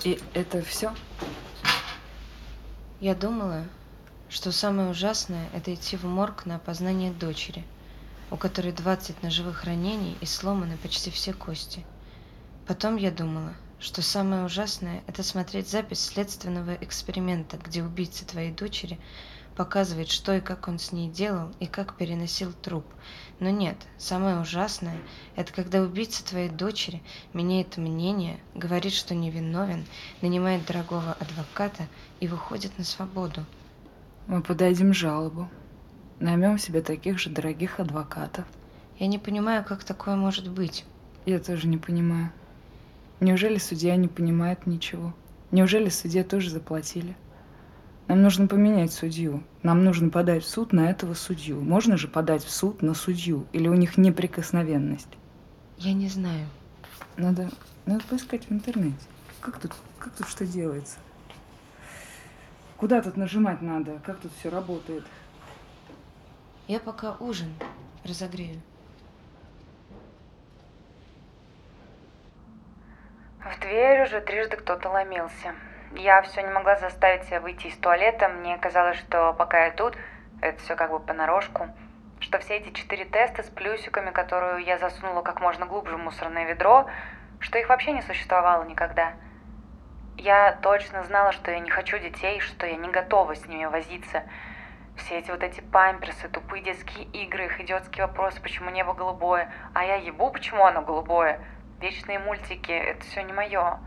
[0.02, 0.92] И это все?
[2.98, 3.62] Я думала,
[4.28, 7.64] что самое ужасное– это идти в морг на опознание дочери,
[8.32, 11.84] у которой 20 ножевых ранений и сломаны почти все кости.
[12.66, 18.98] Потом я думала, что самое ужасное– это смотреть запись следственного эксперимента, где убийца твоей дочери
[19.56, 22.84] показывает, что и как он с ней делал и как переносил труп.
[23.40, 24.98] Но нет, самое ужасное–
[25.36, 29.84] это когда убийца твоей дочери меняет мнение, говорит, что невиновен,
[30.22, 31.86] нанимает дорогого адвоката
[32.20, 33.44] и выходит на свободу.
[34.26, 35.48] Мы подадим жалобу.
[36.20, 38.44] Наймем себе таких же дорогих адвокатов.
[38.98, 40.84] Я не понимаю, как такое может быть.
[41.26, 42.32] Я тоже не понимаю.
[43.20, 45.12] Неужели судья не понимает ничего?
[45.50, 47.16] Неужели судье тоже заплатили?
[48.06, 49.42] Нам нужно поменять судью.
[49.62, 51.60] Нам нужно подать в суд на этого судью.
[51.60, 53.46] Можно же подать в суд на судью?
[53.52, 55.08] Или у них неприкосновенность?
[55.78, 56.46] Я не знаю.
[57.16, 57.50] Надо,
[57.86, 58.96] надо поискать в интернете.
[59.40, 60.98] Как тут, как тут что делается?
[62.76, 64.00] Куда тут нажимать надо?
[64.06, 65.04] Как тут все работает?
[66.68, 67.52] Я пока ужин
[68.04, 68.60] разогрею.
[73.44, 75.54] В дверь уже трижды кто-то ломился.
[75.92, 78.28] Я все не могла заставить себя выйти из туалета.
[78.28, 79.96] Мне казалось, что пока я тут,
[80.40, 81.68] это все как бы понарошку.
[82.18, 86.46] Что все эти четыре теста с плюсиками, которую я засунула как можно глубже в мусорное
[86.46, 86.86] ведро,
[87.38, 89.12] что их вообще не существовало никогда.
[90.16, 94.24] Я точно знала, что я не хочу детей, что я не готова с ними возиться.
[94.96, 99.84] Все эти вот эти памперсы, тупые детские игры, их идиотские вопросы, почему небо голубое, а
[99.84, 101.40] я ебу, почему оно голубое.
[101.80, 103.78] Вечные мультики, это все не мое.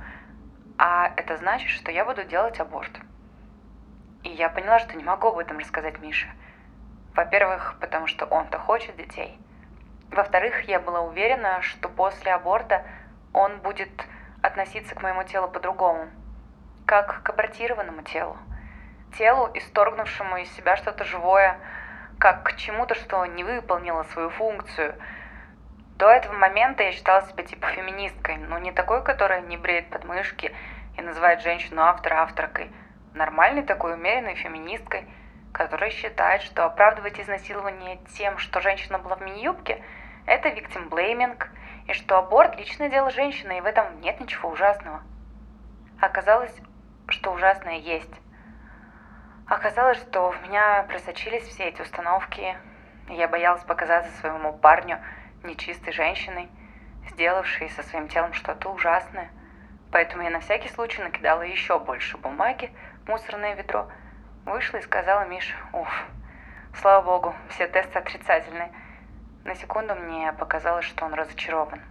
[0.77, 2.91] А это значит, что я буду делать аборт.
[4.23, 6.29] И я поняла, что не могу об этом рассказать Мише.
[7.13, 9.37] Во-первых, потому что он-то хочет детей.
[10.09, 12.85] Во-вторых, я была уверена, что после аборта
[13.33, 13.91] он будет
[14.41, 16.07] относиться к моему телу по-другому.
[16.85, 18.37] Как к абортированному телу.
[19.17, 21.57] Телу, исторгнувшему из себя что-то живое,
[22.19, 24.95] как к чему-то, что не выполнило свою функцию–
[26.01, 30.51] до этого момента я считала себя типа феминисткой, но не такой, которая не бреет подмышки
[30.97, 32.71] и называет женщину автора авторкой.
[33.13, 35.07] Нормальной такой умеренной феминисткой,
[35.53, 39.83] которая считает, что оправдывать изнасилование тем, что женщина была в мини-юбке,
[40.25, 41.39] это victim blaming,
[41.85, 45.03] и что аборт– личное дело женщины, и в этом нет ничего ужасного.
[45.99, 46.55] Оказалось,
[47.09, 48.15] что ужасное есть.
[49.45, 52.57] Оказалось, что в меня просочились все эти установки,
[53.07, 54.97] я боялась показаться своему парню–
[55.43, 56.49] нечистой женщиной,
[57.09, 59.29] сделавшей со своим телом что-то ужасное.
[59.91, 62.71] Поэтому я на всякий случай накидала еще больше бумаги
[63.05, 63.89] в мусорное ведро,
[64.45, 66.05] вышла и сказала Мише, уф,
[66.79, 68.71] Слава богу, все тесты отрицательные.
[69.43, 71.81] На секунду мне показалось, что он разочарован.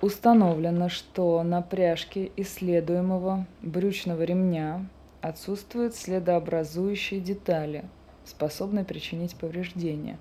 [0.00, 4.86] Установлено, что на пряжке исследуемого брючного ремня
[5.20, 7.84] отсутствуют следообразующие детали,
[8.24, 10.16] способные причинить повреждения.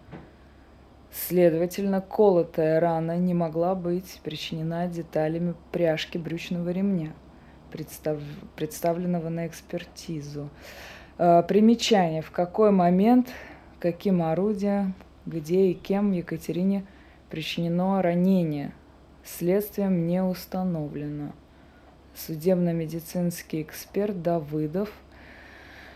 [1.12, 7.14] Следовательно, колотая рана не могла быть причинена деталями пряжки брючного ремня,
[7.72, 8.20] представ...
[8.56, 10.50] представленного на экспертизу.
[11.20, 12.24] Э, примечание.
[12.24, 13.30] В какой момент,
[13.80, 14.96] каким орудием,
[15.28, 16.84] где и кем Екатерине
[17.30, 18.74] причинено ранение–
[19.28, 21.34] Следствием не установлено.
[22.16, 24.90] Судебно-медицинский эксперт Давыдов,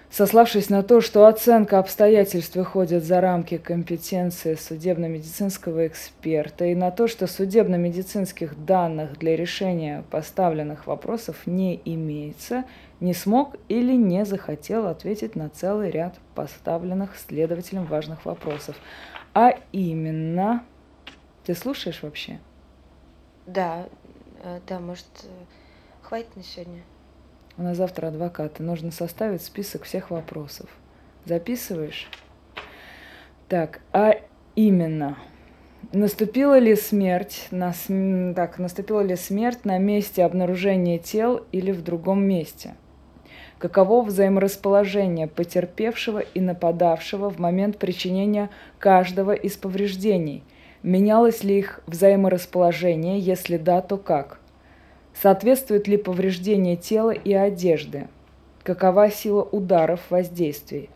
[0.10, 7.08] сославшись на то, что оценка обстоятельств выходит за рамки компетенции судебно-медицинского эксперта и на то,
[7.08, 12.66] что судебно-медицинских данных для решения поставленных вопросов не имеется,
[13.00, 18.76] не смог или не захотел ответить на целый ряд поставленных следователем важных вопросов.
[19.34, 20.64] А именно...
[21.46, 22.40] Ты слушаешь вообще?
[23.46, 23.88] Да,
[24.44, 25.28] э, да, может, э,
[26.02, 26.82] хватит на сегодня?
[27.58, 28.64] У нас завтра адвокаты.
[28.64, 30.70] Нужно составить список всех вопросов.
[31.26, 32.10] Записываешь?
[33.48, 34.16] Так, а
[34.56, 35.18] именно,
[35.92, 37.74] наступила ли смерть на,
[38.34, 42.76] так, наступила ли смерть на месте обнаружения тел или в другом месте?
[43.58, 48.50] Каково взаиморасположение потерпевшего и нападавшего в момент причинения
[48.80, 50.44] каждого из повреждений–
[50.84, 53.20] Менялось ли их взаиморасположение?
[53.20, 54.40] Если да, то как?
[55.14, 58.08] Соответствует ли повреждение тела и одежды?
[58.64, 60.90] Какова сила ударов воздействий?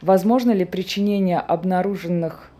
[0.00, 2.50] Возможно ли причинение обнаруженных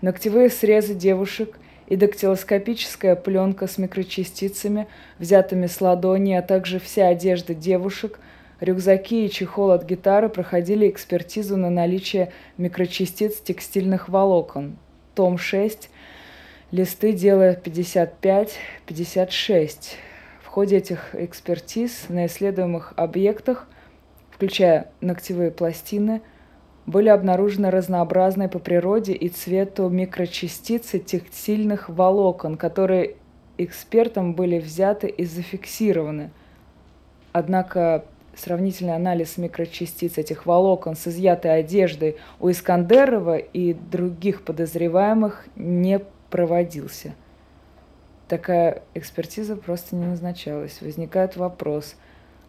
[0.01, 4.87] Ногтевые срезы девушек и дактилоскопическая пленка с микрочастицами,
[5.19, 8.19] взятыми с ладони, а также вся одежда девушек,
[8.59, 14.77] рюкзаки и чехол от гитары проходили экспертизу на наличие микрочастиц текстильных волокон.
[15.15, 15.89] Том 6
[16.71, 19.95] листы дела 55-56.
[20.43, 23.67] В ходе этих экспертиз на исследуемых объектах,
[24.31, 26.21] включая ногтевые пластины,
[26.85, 33.15] были обнаружены разнообразные по природе и цвету микрочастицы текстильных волокон, которые
[33.57, 36.31] экспертам были взяты и зафиксированы.
[37.33, 45.99] Однако сравнительный анализ микрочастиц этих волокон с изъятой одеждой у Искандерова и других подозреваемых не
[46.37, 47.15] проводился.
[48.27, 50.83] Такая экспертиза просто не назначалась.
[50.83, 51.95] Возникает вопрос,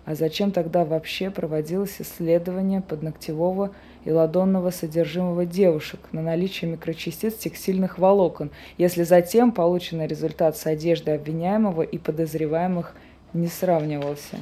[0.05, 3.73] а зачем тогда вообще проводилось исследование подногтевого
[4.05, 11.15] и ладонного содержимого девушек на наличие микрочастиц текстильных волокон, если затем полученный результат с одеждой
[11.15, 12.95] обвиняемого и подозреваемых
[13.33, 14.37] не сравнивался?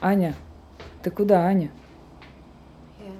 [0.00, 0.34] Аня,
[1.02, 1.70] ты куда, Аня?
[3.00, 3.12] Я...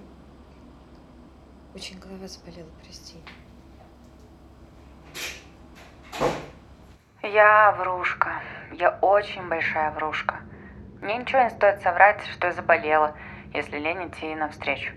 [1.75, 3.17] Очень голова заболела, прости.
[7.23, 8.41] Я врушка.
[8.73, 10.41] Я очень большая врушка.
[11.01, 13.15] Мне ничего не стоит соврать, что я заболела,
[13.55, 14.93] если лень идти навстречу.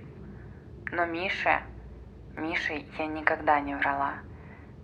[0.91, 1.61] Но Мише,
[2.35, 4.13] Мише я никогда не врала.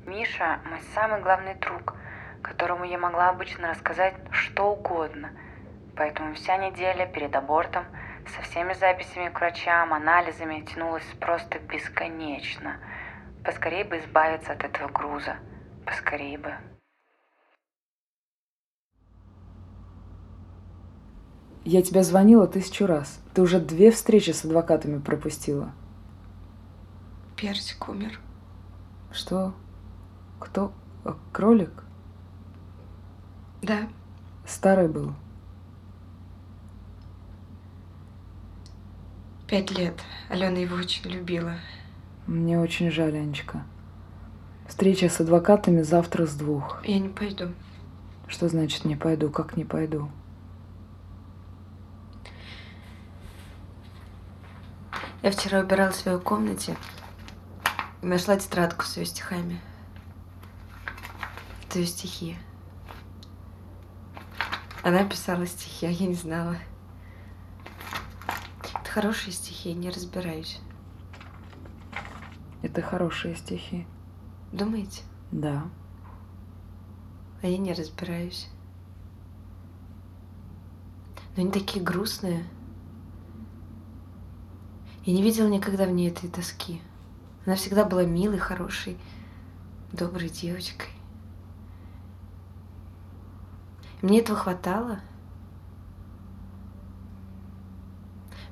[0.05, 1.95] Миша– мой самый главный друг,
[2.41, 5.31] которому я могла обычно рассказать что угодно.
[5.95, 7.85] Поэтому вся неделя перед абортом
[8.27, 12.77] со всеми записями к врачам, анализами тянулась просто бесконечно.
[13.43, 15.37] Поскорее бы избавиться от этого груза.
[15.89, 16.53] Поскорее бы.
[21.65, 23.19] Я тебя звонила тысячу раз.
[23.33, 25.71] Ты уже две встречи с адвокатами пропустила.
[27.35, 28.19] Персик умер.
[29.11, 29.55] Что?
[30.39, 30.71] Кто?
[31.05, 31.83] Э, кролик?
[33.63, 33.89] Да.
[34.45, 35.15] Старый был.
[39.47, 39.95] Пять лет.
[40.29, 41.55] Алена его очень любила.
[42.27, 43.63] Мне очень жаль, Анечка.
[44.69, 46.85] Встреча с адвокатами завтра с двух.
[46.85, 47.51] Я не пойду.
[48.27, 49.31] Что значит не пойду?
[49.31, 50.11] Как не пойду?
[55.23, 56.77] Я вчера убирала в своей комнате
[58.03, 59.59] и нашла тетрадку с ее стихами.
[61.67, 62.37] Это ее стихи.
[64.83, 66.57] Она писала стихи, а я не знала.
[68.61, 70.59] Это хорошие стихи, я не разбираюсь.
[72.61, 73.87] Это хорошие стихи.
[74.51, 75.03] Думаете?
[75.31, 75.63] Да.
[77.41, 78.49] А я не разбираюсь.
[81.35, 82.45] Но они такие грустные.
[85.05, 86.81] Я не видела никогда в ней этой тоски.
[87.45, 88.97] Она всегда была милой, хорошей,
[89.91, 90.89] доброй девочкой.
[94.01, 94.99] И мне этого хватало.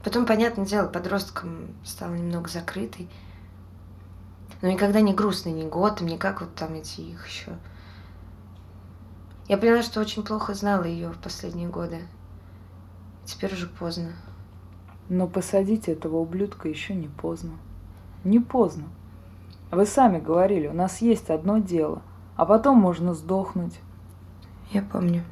[0.04, 3.10] Потом, понятное дело, подростком стала немного закрытой.
[4.62, 7.52] Но никогда не грустной, ни годом, ни как вот там эти их еще.
[9.48, 12.02] Я поняла, что очень плохо знала ее в последние годы.
[13.26, 14.14] Теперь уже поздно.
[15.10, 17.54] Но посадить этого ублюдка еще не поздно.
[18.24, 18.86] Не поздно.
[19.72, 22.02] Вы сами говорили, у нас есть одно дело,
[22.36, 23.80] а потом можно сдохнуть.
[24.72, 25.24] Я помню.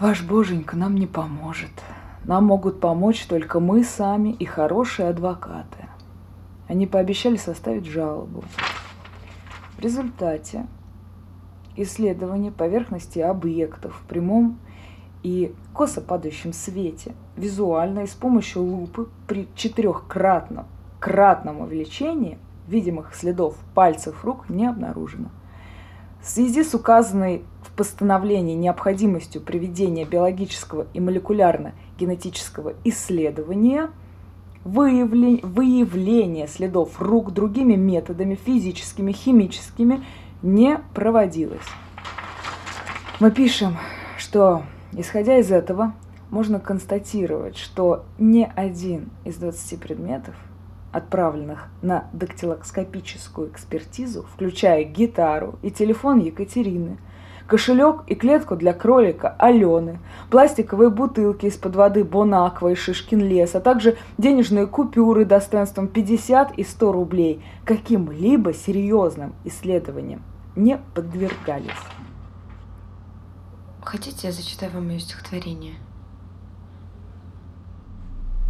[0.00, 1.70] Ваш боженька нам не поможет.
[2.24, 5.88] Нам могут помочь только мы сами и хорошие адвокаты.
[6.68, 8.42] Они пообещали составить жалобу.
[9.76, 10.66] В результате
[11.76, 14.58] исследования поверхности объектов в прямом
[15.22, 20.66] и косо падающем свете визуально и с помощью лупы при четырехкратном
[20.98, 25.28] кратном увеличении видимых следов пальцев рук не обнаружено.
[26.20, 33.90] В связи с указанной в постановлении необходимостью проведения биологического и молекулярно-генетического исследования
[34.66, 40.04] выявление, выявление следов рук другими методами физическими, химическими
[40.42, 41.66] не проводилось.
[43.20, 43.76] Мы пишем,
[44.18, 45.94] что, исходя из этого,
[46.30, 50.34] можно констатировать, что ни один из 20 предметов,
[50.92, 56.98] отправленных на дактилоскопическую экспертизу, включая гитару и телефон Екатерины,
[57.46, 59.98] кошелек и клетку для кролика Алены,
[60.30, 66.64] пластиковые бутылки из-под воды Бонаква и Шишкин лес, а также денежные купюры достоинством 50 и
[66.64, 70.22] 100 рублей каким-либо серьезным исследованиям
[70.56, 71.70] не подвергались.
[73.82, 75.74] Хотите, я зачитаю вам ее стихотворение?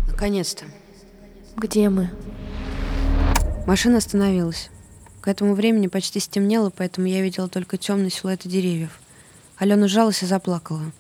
[0.08, 0.64] Наконец-то.
[1.56, 2.10] Где мы?
[3.66, 4.70] Машина остановилась.
[5.26, 9.00] К этому времени почти стемнело, поэтому я видела только темные силуэты деревьев.
[9.58, 10.92] Алена сжалась и заплакала.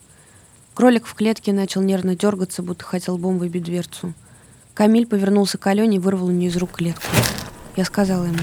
[0.74, 4.14] Кролик в клетке начал нервно дергаться, будто хотел бом выбить дверцу.
[4.74, 7.06] Камиль повернулся к Алене и вырвал у нее из рук клетку.
[7.76, 8.40] Я сказала ему,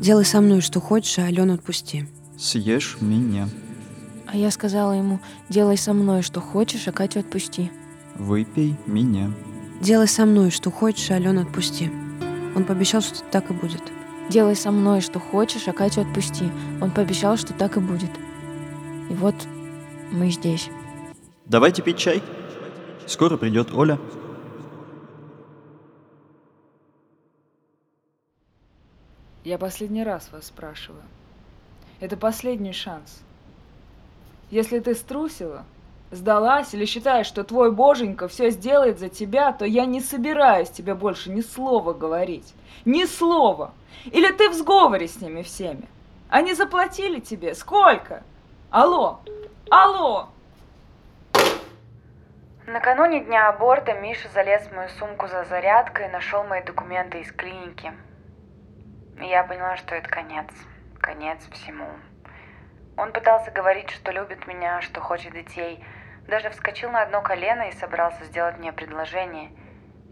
[0.00, 2.06] делай со мной что хочешь, а Алену отпусти.
[2.38, 3.48] Съешь меня.
[4.28, 5.18] А я сказала ему,
[5.48, 7.72] делай со мной что хочешь, а Катю отпусти.
[8.14, 9.32] Выпей меня.
[9.80, 11.90] Делай со мной что хочешь, а Алену отпусти.
[12.54, 13.82] Он пообещал, что так и будет.
[14.30, 16.44] Делай со мной что хочешь, а Катю отпусти.
[16.80, 18.10] Он пообещал, что так и будет.
[19.10, 19.34] И вот
[20.12, 20.70] мы здесь.
[21.46, 22.22] Давайте пить чай.
[23.08, 23.98] Скоро придет Оля.
[29.42, 31.02] Я последний раз вас спрашиваю.
[31.98, 33.22] Это последний шанс.
[34.52, 35.64] Если ты струсила,
[36.10, 40.94] сдалась или считаешь, что твой боженька все сделает за тебя, то я не собираюсь тебе
[40.94, 42.54] больше ни слова говорить.
[42.84, 43.72] Ни слова.
[44.06, 45.88] Или ты в сговоре с ними всеми.
[46.28, 48.22] Они заплатили тебе сколько?
[48.70, 49.20] Алло,
[49.70, 50.28] алло.
[52.66, 57.32] Накануне дня аборта Миша залез в мою сумку за зарядкой и нашел мои документы из
[57.32, 57.92] клиники.
[59.20, 60.46] И я поняла, что это конец.
[61.00, 61.88] Конец всему.
[62.96, 65.82] Он пытался говорить, что любит меня, что хочет детей.
[66.30, 69.50] Даже вскочил на одно колено и собрался сделать мне предложение.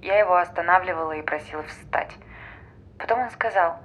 [0.02, 2.12] Я его останавливала и просила встать.
[2.98, 3.78] Потом он сказал,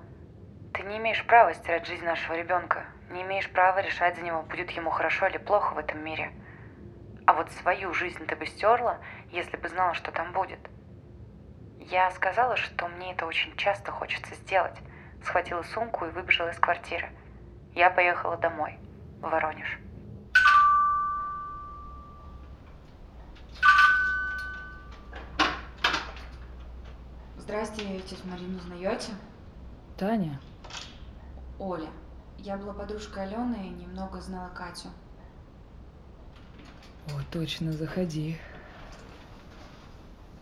[0.74, 2.86] ты не имеешь права стирать жизнь нашего ребенка.
[3.12, 6.32] Не имеешь права решать за него, будет ему хорошо или плохо в этом мире.
[7.28, 8.98] А вот свою жизнь ты бы стерла,
[9.30, 10.60] если бы знала, что там будет.
[11.82, 14.80] Я сказала, что мне это очень часто хочется сделать.
[15.24, 17.10] Схватила сумку и выбежала из квартиры.
[17.76, 18.80] Я поехала домой,
[19.22, 19.78] в Воронеж.
[27.44, 29.12] Здрасте, тетя Марину узнаете?
[29.98, 30.39] Таня?
[31.60, 31.89] Оля.
[32.38, 34.88] Я была подружкой Алены и немного знала Катю.
[37.08, 38.38] О, точно, заходи.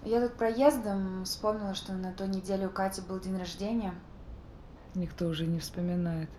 [0.06, 3.96] Я тут проездом вспомнила, что на той неделе у Кати был день рождения.
[4.94, 6.30] Никто уже не вспоминает.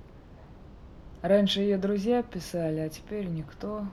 [1.22, 3.84] Раньше ее друзья писали, а теперь никто.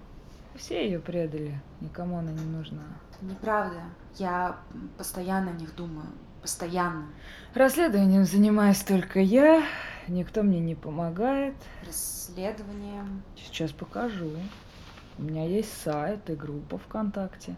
[0.53, 2.84] Все ее предали, никому она не нужна.
[3.22, 3.82] Неправда.
[4.17, 4.59] Я
[4.99, 6.05] постоянно о них думаю.
[6.41, 7.07] Постоянно.
[7.53, 9.63] Расследованием занимаюсь только я,
[10.07, 11.55] никто мне не помогает.
[11.85, 13.23] Расследованием.
[13.35, 14.31] Сейчас покажу.
[15.17, 17.55] У меня есть сайт и группа ВКонтакте.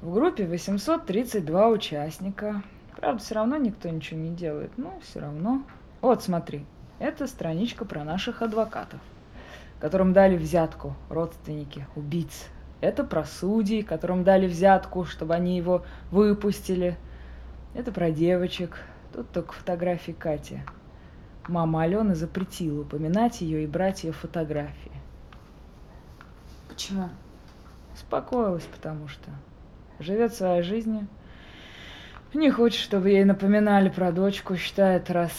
[0.00, 2.62] В группе 832 участника.
[2.96, 4.76] Правда, все равно никто ничего не делает.
[4.78, 5.64] Но все равно.
[6.00, 6.64] Вот, смотри.
[6.98, 9.00] Это страничка про наших адвокатов,
[9.80, 12.46] которым дали взятку родственники убийц.
[12.80, 16.96] Это про судей, которым дали взятку, чтобы они его выпустили.
[17.74, 18.78] Это про девочек.
[19.12, 20.60] Тут только фотографии Кати.
[21.48, 24.92] Мама Алены запретила упоминать ее и брать ее фотографии.
[26.68, 27.08] Почему?
[27.94, 29.30] Успокоилась, потому что
[29.98, 31.06] живет своей жизнью.
[32.32, 34.56] Не хочет, чтобы ей напоминали про дочку.
[34.56, 35.32] Считает, раз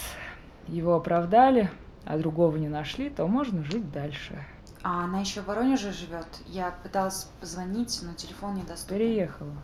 [0.67, 1.69] его оправдали,
[2.05, 4.45] а другого не нашли, то можно жить дальше.
[4.83, 6.27] А она еще в Воронеже живет.
[6.45, 8.99] Я пыталась позвонить, но телефон недоступен.
[8.99, 9.55] Переехала.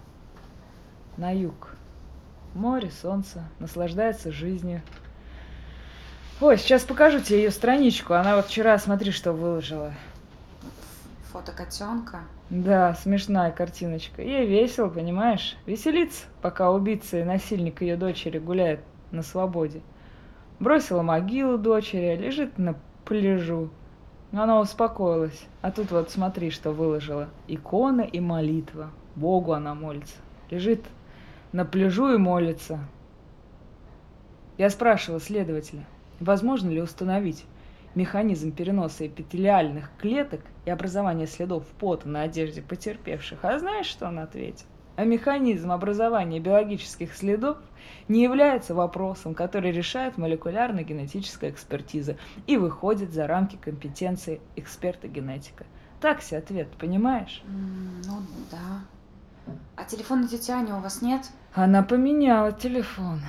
[1.17, 1.76] На юг.
[2.54, 4.82] Море, солнце, наслаждается жизнью.
[6.41, 8.14] Ой, сейчас покажу тебе ее страничку.
[8.14, 9.93] Она вот вчера, смотри, что выложила.
[11.32, 12.22] Фото котенка.
[12.49, 14.22] Да, смешная картиночка.
[14.22, 15.56] Ей весело, понимаешь?
[15.66, 18.82] Веселится, пока убийца и насильник ее дочери гуляет
[19.12, 19.82] на свободе.
[20.60, 22.76] Бросила могилу дочери, лежит на
[23.06, 23.70] пляжу.
[24.34, 25.45] Она успокоилась.
[25.62, 27.30] А тут вот смотри, что выложила.
[27.47, 28.91] Икона и молитва.
[29.16, 30.16] Богу она молится.
[30.49, 30.84] Лежит
[31.52, 32.80] на пляжу и молится.
[34.58, 35.86] Я спрашивала следователя,
[36.20, 37.45] возможно ли установить
[37.95, 43.39] механизм переноса эпителиальных клеток и образования следов пота на одежде потерпевших.
[43.43, 44.66] А знаешь, что он ответил?
[44.97, 47.58] А механизм образования биологических следов
[48.08, 55.66] не является вопросом, который решает молекулярно-генетическая экспертиза и выходит за рамки компетенции эксперта-генетика.
[56.02, 57.41] Так себе ответ, понимаешь?
[57.47, 58.18] Ну
[58.52, 58.82] да.
[59.76, 61.30] А телефона тети Ани у вас нет?
[61.54, 63.22] Она поменяла телефон.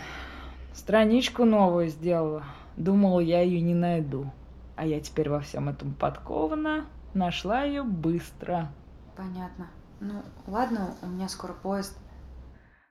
[0.74, 2.44] Страничку новую сделала.
[2.76, 4.30] Думала, я ее не найду.
[4.76, 6.86] А я теперь во всем этом подкована.
[7.14, 8.68] Нашла ее быстро.
[9.16, 9.68] Понятно.
[10.00, 11.96] Ну, ладно, у меня скоро поезд.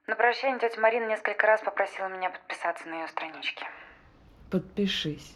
[0.08, 3.66] На прощание тетя Марина несколько раз попросила меня подписаться на ее страничке.
[4.50, 5.36] Подпишись.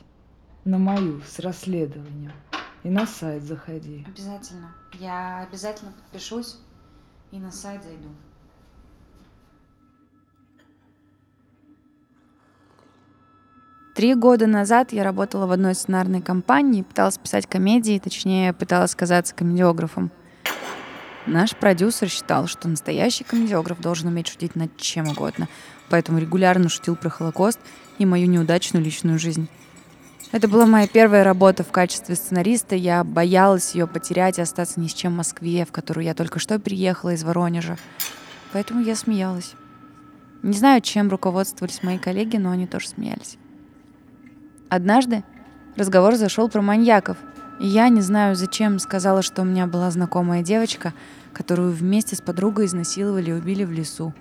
[0.63, 2.33] На мою, с расследованием.
[2.83, 4.05] И на сайт заходи.
[4.07, 4.75] Обязательно.
[4.93, 6.59] Я обязательно подпишусь
[7.31, 8.09] и на сайт зайду.
[13.95, 19.33] Три года назад я работала в одной сценарной компании, пыталась писать комедии, точнее, пыталась казаться
[19.33, 20.11] комедиографом.
[21.25, 25.47] Наш продюсер считал, что настоящий комедиограф должен уметь шутить над чем угодно,
[25.89, 27.59] поэтому регулярно шутил про Холокост
[27.97, 29.47] и мою неудачную личную жизнь.
[30.31, 32.75] Это была моя первая работа в качестве сценариста.
[32.75, 36.39] Я боялась ее потерять и остаться ни с чем в Москве, в которую я только
[36.39, 37.77] что приехала из Воронежа.
[38.51, 39.53] Поэтому я смеялась.
[40.43, 43.37] Не знаю, чем руководствовались мои коллеги, но они тоже смеялись.
[44.69, 45.23] Однажды
[45.75, 47.17] разговор зашел про маньяков,
[47.59, 50.93] и я, не знаю зачем, сказала, что у меня была знакомая девочка,
[51.33, 54.13] которую вместе с подругой изнасиловали и убили в лесу.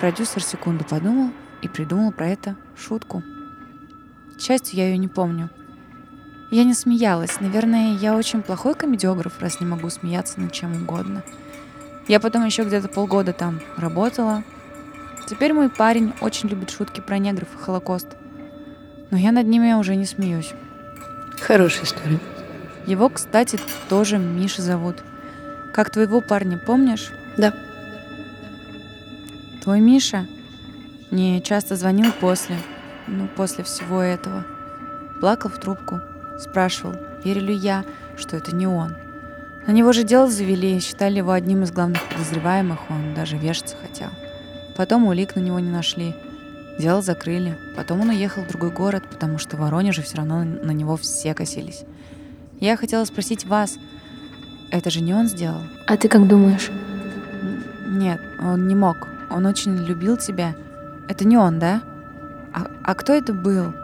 [0.00, 1.30] Продюсер секунду подумал
[1.62, 3.22] и придумал про это шутку.
[4.36, 5.50] К счастью, я ее не помню.
[6.50, 7.40] Я не смеялась.
[7.40, 11.22] Наверное, я очень плохой комедиограф, раз не могу смеяться над чем угодно.
[12.08, 14.44] Я потом еще где-то полгода там работала.
[15.28, 18.08] Теперь мой парень очень любит шутки про негров и Холокост–
[19.10, 20.52] но я над ними уже не смеюсь.
[21.40, 22.20] Хорошая история.
[22.86, 23.58] Его, кстати,
[23.88, 24.96] тоже Миша зовут.
[25.72, 27.12] Как твоего парня, помнишь?
[27.36, 27.52] Да.
[29.62, 30.26] Твой Миша
[31.10, 32.56] мне часто звонил после,
[33.06, 34.44] ну, после всего этого.
[35.20, 36.00] Плакал в трубку,
[36.38, 36.94] спрашивал,
[37.24, 37.84] верю ли я,
[38.16, 38.94] что это не он.
[39.66, 44.10] На него же дело завели, считали его одним из главных подозреваемых, он даже вешаться хотел.
[44.76, 46.14] Потом улик на него не нашли–
[46.78, 47.56] Дело закрыли.
[47.74, 51.34] Потом он уехал в другой город, потому что в Воронеже все равно на него все
[51.34, 51.84] косились.
[52.60, 53.78] Я хотела спросить вас,
[54.70, 55.62] это же не он сделал?
[55.86, 56.70] А ты как думаешь?
[57.86, 59.08] Нет, он не мог.
[59.30, 60.54] Он очень любил тебя.
[61.08, 61.82] Это не он, да?
[62.56, 63.74] А, а кто это был?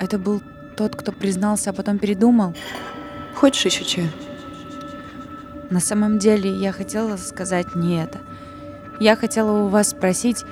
[0.00, 0.42] Это был
[0.76, 2.52] тот, кто признался, а потом передумал?
[3.36, 4.08] Хочешь еще чаю?
[5.70, 8.18] На самом деле я хотела сказать не это.
[8.98, 10.44] Я хотела у вас спросить,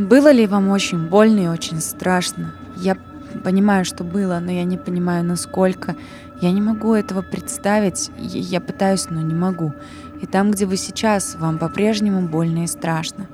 [0.00, 2.54] было ли вам очень больно и очень страшно?
[2.76, 2.96] Я
[3.44, 5.94] понимаю, что было, но я не понимаю, насколько.
[6.40, 8.10] Я не могу этого представить.
[8.18, 9.74] Я пытаюсь, но не могу.
[10.20, 13.28] И там, где вы сейчас, вам по-прежнему больно и страшно.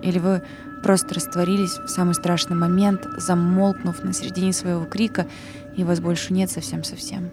[0.00, 0.42] Или вы
[0.82, 5.26] просто растворились в самый страшный момент, замолкнув на середине своего крика,
[5.76, 7.30] и вас больше нет совсем-совсем.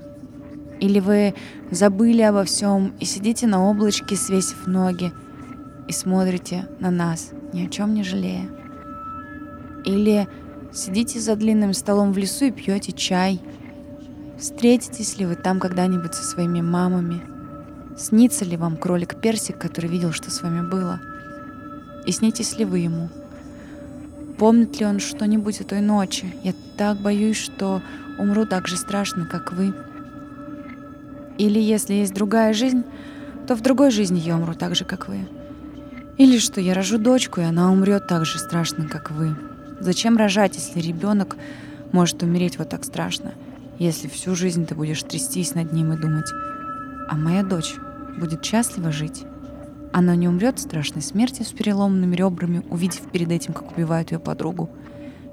[0.80, 1.34] Или вы
[1.72, 5.12] забыли обо всем и сидите на облачке, свесив ноги,
[5.88, 8.48] и смотрите на нас, ни о чем не жалея.
[9.86, 10.28] Или
[10.74, 13.41] сидите за длинным столом в лесу и пьете чай.
[14.38, 17.22] Встретитесь ли вы там когда-нибудь со своими мамами?
[17.98, 21.00] Снится ли вам кролик Персик, который видел, что с вами было?
[22.06, 23.10] И снитесь ли вы ему?
[24.38, 26.34] Помнит ли он что-нибудь о той ночи?
[26.44, 27.82] Я так боюсь, что
[28.20, 29.74] умру так же страшно, как вы.
[31.38, 32.84] Или если есть другая жизнь,
[33.48, 35.28] то в другой жизни я умру так же, как вы.
[36.18, 39.36] Или что я рожу дочку, и она умрет так же страшно, как вы.
[39.80, 41.36] Зачем рожать, если ребенок
[41.92, 43.34] может умереть вот так страшно,
[43.80, 46.30] если всю жизнь ты будешь трястись над ним и думать,
[47.10, 47.76] а моя дочь
[48.18, 49.24] будет счастливо жить?
[49.94, 54.70] Она не умрет страшной смерти с переломанными ребрами, увидев перед этим, как убивают ее подругу.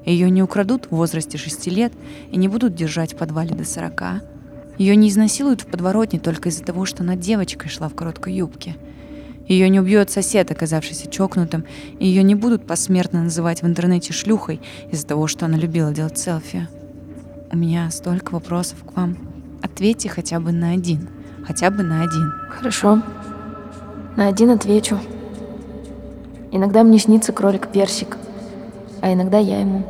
[0.04, 1.92] Ее не украдут в возрасте шести лет
[2.30, 4.20] и не будут держать в подвале до сорока.
[4.78, 8.76] Ее не изнасилуют в подворотне только из-за того, что она девочкой шла в короткой юбке.
[9.46, 11.64] Ее не убьет сосед, оказавшийся чокнутым,
[11.98, 16.18] и ее не будут посмертно называть в интернете шлюхой из-за того, что она любила делать
[16.18, 16.68] селфи.
[17.52, 19.16] У меня столько вопросов к вам.
[19.62, 21.08] Ответьте хотя бы на один.
[21.46, 22.32] Хотя бы на один.
[22.50, 23.02] Хорошо.
[24.16, 24.96] На один отвечу.
[26.52, 28.16] Иногда мне снится кролик Персик,
[29.02, 29.82] а иногда я ему.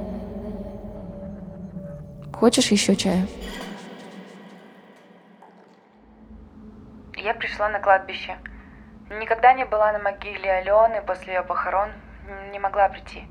[2.33, 3.27] Хочешь еще чая?
[7.17, 8.39] Я пришла на кладбище.
[9.11, 11.91] Никогда не была на могиле Алены после ее похорон,
[12.51, 13.25] не могла прийти.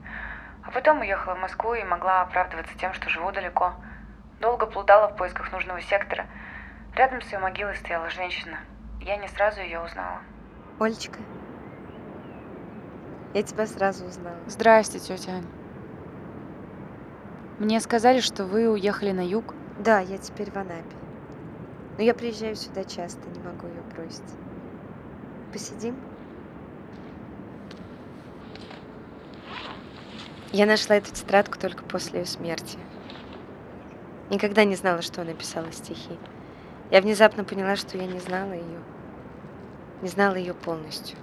[0.64, 3.74] А потом уехала в Москву и могла оправдываться тем, что живу далеко.
[4.39, 6.28] Долго плутала в поисках нужного сектора.
[6.96, 8.60] Рядом с ее могилой стояла женщина.
[9.02, 10.20] Я не сразу ее узнала.
[10.84, 11.20] Олечка,
[13.34, 14.36] я тебя сразу узнала.
[14.48, 15.48] Здрасте, тетя Ань.
[17.58, 19.56] Мне сказали, что вы уехали на юг.
[19.80, 20.84] Да, я теперь в Анапе.
[21.98, 24.24] Но я приезжаю сюда часто, не могу ее бросить.
[25.54, 25.96] Посидим?
[30.52, 32.78] Я нашла эту тетрадку только после ее смерти.
[34.30, 36.20] Никогда не знала, что она писала стихи.
[36.92, 38.80] Я внезапно поняла, что я не знала ее.
[40.04, 41.18] Не знала ее полностью.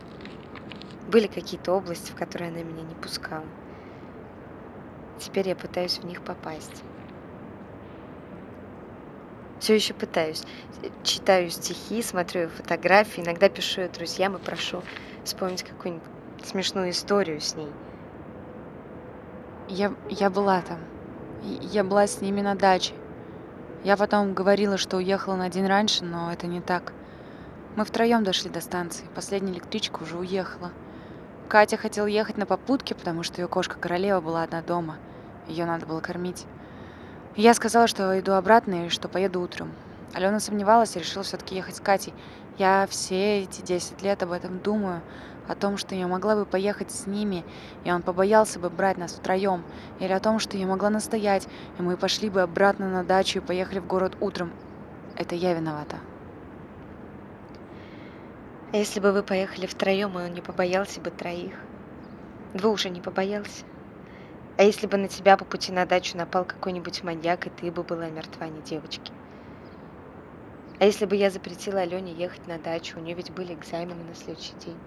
[1.06, 3.44] Были какие-то области, в которые она меня не пускала.
[5.18, 6.82] Теперь я пытаюсь в них попасть.
[9.58, 10.44] Все еще пытаюсь.
[11.02, 14.82] Читаю стихи, смотрю фотографии, иногда пишу ее друзьям и прошу
[15.24, 16.08] вспомнить какую-нибудь
[16.42, 17.70] смешную историю с ней.
[19.68, 20.78] Я, я была там.
[21.42, 22.94] Я была с ними на даче.
[23.84, 26.94] Я потом говорила, что уехала на день раньше, но это не так.
[27.76, 29.06] Мы втроем дошли до станции.
[29.14, 30.72] Последняя электричка уже уехала.
[31.48, 34.96] Катя хотела ехать на попутке, потому что ее кошка-королева была одна дома.
[35.46, 36.46] Ее надо было кормить.
[37.36, 39.70] Я сказала, что иду обратно и что поеду утром.
[40.14, 42.12] Алена сомневалась и решила все-таки ехать с Катей.
[42.58, 45.00] Я все эти 10 лет об этом думаю,
[45.46, 47.44] о том, что я могла бы поехать с ними,
[47.84, 49.62] и он побоялся бы брать нас втроем,
[49.98, 51.48] или о том, что я могла настоять,
[51.78, 54.52] и мы пошли бы обратно на дачу и поехали в город утром.
[55.16, 55.96] Это я виновата.
[58.72, 61.58] Если бы вы поехали втроем, он не побоялся бы троих?
[62.54, 63.64] Вы уже не побоялся?
[64.58, 67.82] А если бы на тебя по пути на дачу напал какой-нибудь маньяк, и ты бы
[67.82, 69.10] была мертва, а не девочки?
[70.78, 74.14] А если бы я запретила Алене ехать на дачу, у нее ведь были экзамены на
[74.14, 74.78] следующий день?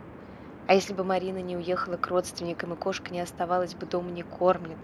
[0.68, 4.24] А если бы Марина не уехала к родственникам, и кошка не оставалась бы дома не
[4.24, 4.80] кормлена?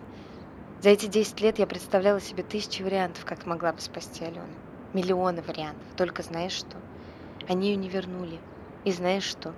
[0.81, 4.43] За эти 10 лет я представляла себе тысячи вариантов, как могла бы спасти Алену.
[4.91, 5.87] Миллионы вариантов.
[5.95, 6.75] Только знаешь что?
[7.47, 8.39] Они ее не вернули.
[8.85, 9.53] И знаешь что?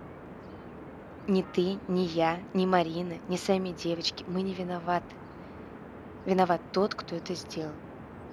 [1.27, 5.15] Ни ты, ни я, ни Марина, ни сами девочки, мы не виноваты.
[6.25, 7.73] Виноват тот, кто это сделал.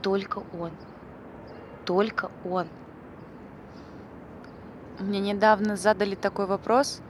[0.03, 0.72] Только он.
[1.84, 2.66] Только он.
[4.99, 7.01] Мне недавно задали такой вопрос.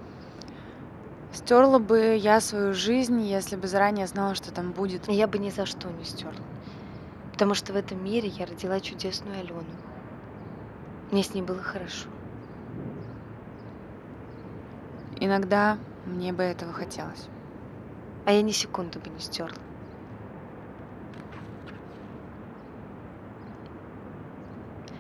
[1.33, 5.09] Стерла бы я свою жизнь, если бы заранее знала, что там будет.
[5.09, 6.45] Я бы ни за что не стерла.
[7.33, 9.65] Потому что в этом мире я родила чудесную Алену.
[11.13, 12.09] Мне с ней было хорошо.
[15.21, 17.29] Иногда мне бы этого хотелось.
[18.25, 19.59] А я ни секунды бы не стерла.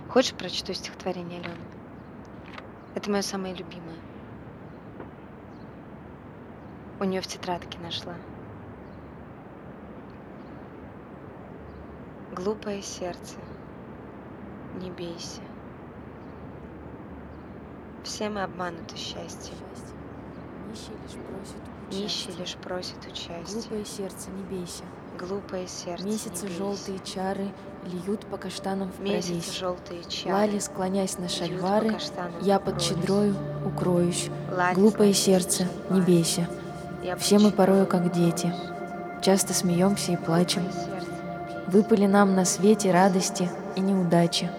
[0.08, 1.56] Хочешь, прочту стихотворение Алены?
[2.96, 3.94] Это мое самое любимое.
[6.98, 8.14] У нее в тетрадке нашла.
[12.32, 13.36] Глупое сердце,
[14.80, 15.42] не бейся.
[18.02, 19.56] Все мы обмануты счастьем.
[21.90, 23.42] Нищий лишь просит участия.
[23.50, 24.84] Глупое сердце, не бейся.
[25.18, 26.59] Глупое сердце, Месяцы не бейся.
[26.59, 27.48] желтые чары
[27.86, 31.96] льют по каштанам в Месяцы желтые чары Лали, склонясь на шальвары,
[32.42, 33.34] я под щедрою
[33.64, 34.28] укроюсь.
[34.54, 36.46] Лали, Глупое сердце, не бейся.
[37.02, 38.52] Я Все мы порою как дети.
[39.22, 40.62] Часто смеемся и плачем.
[41.68, 44.50] Выпали нам на свете радости и неудачи.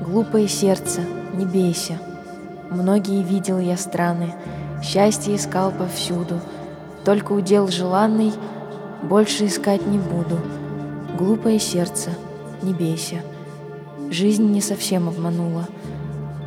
[0.00, 1.02] Глупое сердце,
[1.34, 1.98] не бейся.
[2.70, 4.34] Многие видел я страны,
[4.82, 6.40] счастье искал повсюду.
[7.04, 8.32] Только удел желанный,
[9.02, 10.38] больше искать не буду.
[11.16, 12.10] Глупое сердце,
[12.62, 13.22] не бейся.
[14.10, 15.66] Жизнь не совсем обманула.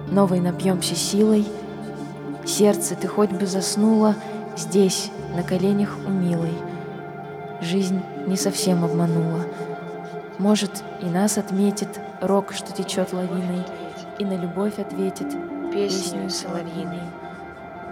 [0.10, 1.46] Новой напьемся силой.
[2.46, 4.16] Сердце, ты хоть бы заснула
[4.58, 6.54] здесь, на коленях у милой.
[7.62, 9.46] Жизнь не совсем обманула.
[10.40, 13.64] Может, и нас отметит рок, что течет лавиной,
[14.20, 15.28] и на любовь ответит
[15.72, 17.02] песню соловьиной.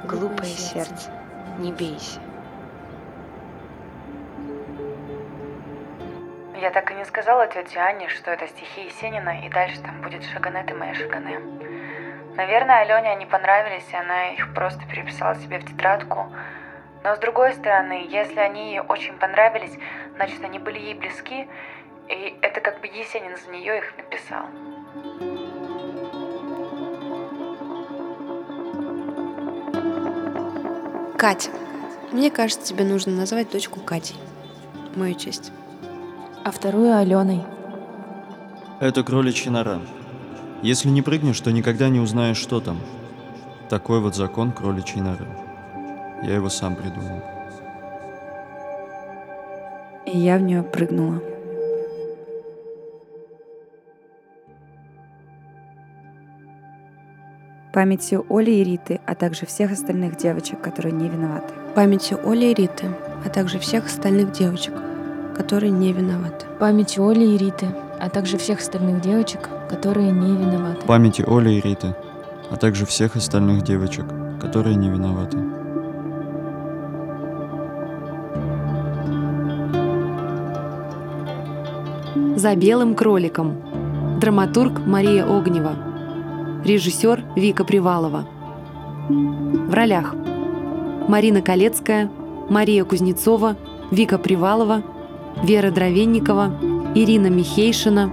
[0.10, 1.12] Глупое сердце,
[1.60, 2.20] не бейся.
[6.60, 10.24] Я так и не сказала тете Анне, что это стихи Есенина, и дальше там будет
[10.24, 11.40] Шагане ты моя Шагане.
[12.36, 16.34] Наверное, Алене они понравились, и она их просто переписала себе в тетрадку.
[17.04, 19.78] Но с другой стороны, если они ей очень понравились,
[20.16, 21.48] значит, они были ей близки,
[22.08, 24.48] и это как бы Есенин за нее их написал.
[31.20, 31.50] Катя,
[32.14, 34.16] мне кажется, тебе нужно назвать дочку Катей.
[34.96, 35.52] Мою честь.
[36.46, 37.44] А вторую Аленой.
[38.80, 39.82] Это кроличья нора.
[40.62, 42.78] Если не прыгнешь, то никогда не узнаешь, что там.
[43.68, 45.28] Такой вот закон кроличьей норы.
[46.24, 47.22] Я его сам придумал.
[50.06, 51.22] И я в нее прыгнула.
[57.72, 61.54] Памятью Оли и Риты, а также всех остальных девочек, которые не виноваты.
[61.76, 62.88] Памятью Оли и Риты,
[63.24, 64.74] а также всех остальных девочек,
[65.38, 66.48] которые не виноваты.
[66.60, 67.68] Памятью Оли и Риты,
[68.00, 70.88] а также всех остальных девочек, которые не виноваты.
[70.88, 71.96] Памяти Оли и Риты,
[72.50, 74.06] а также всех остальных девочек,
[74.42, 75.38] которые не виноваты.
[82.36, 84.20] За белым кроликом.
[84.20, 85.89] Драматург Мария Огнева.
[86.64, 88.26] Режиссер Вика Привалова.
[89.10, 90.14] В ролях
[91.08, 92.12] Марина Колецкая,
[92.50, 93.56] Мария Кузнецова,
[93.92, 94.84] Вика Привалова,
[95.42, 96.52] Вера Дровенникова,
[96.96, 98.12] Ирина Михейшина,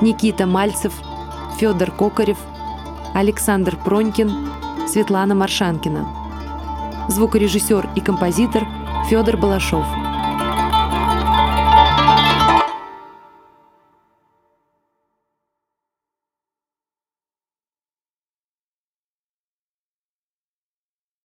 [0.00, 0.92] Никита Мальцев,
[1.58, 2.38] Федор Кокарев,
[3.14, 4.30] Александр Пронькин,
[4.86, 6.06] Светлана Маршанкина.
[7.08, 8.64] Звукорежиссер и композитор
[9.08, 9.84] Федор Балашов.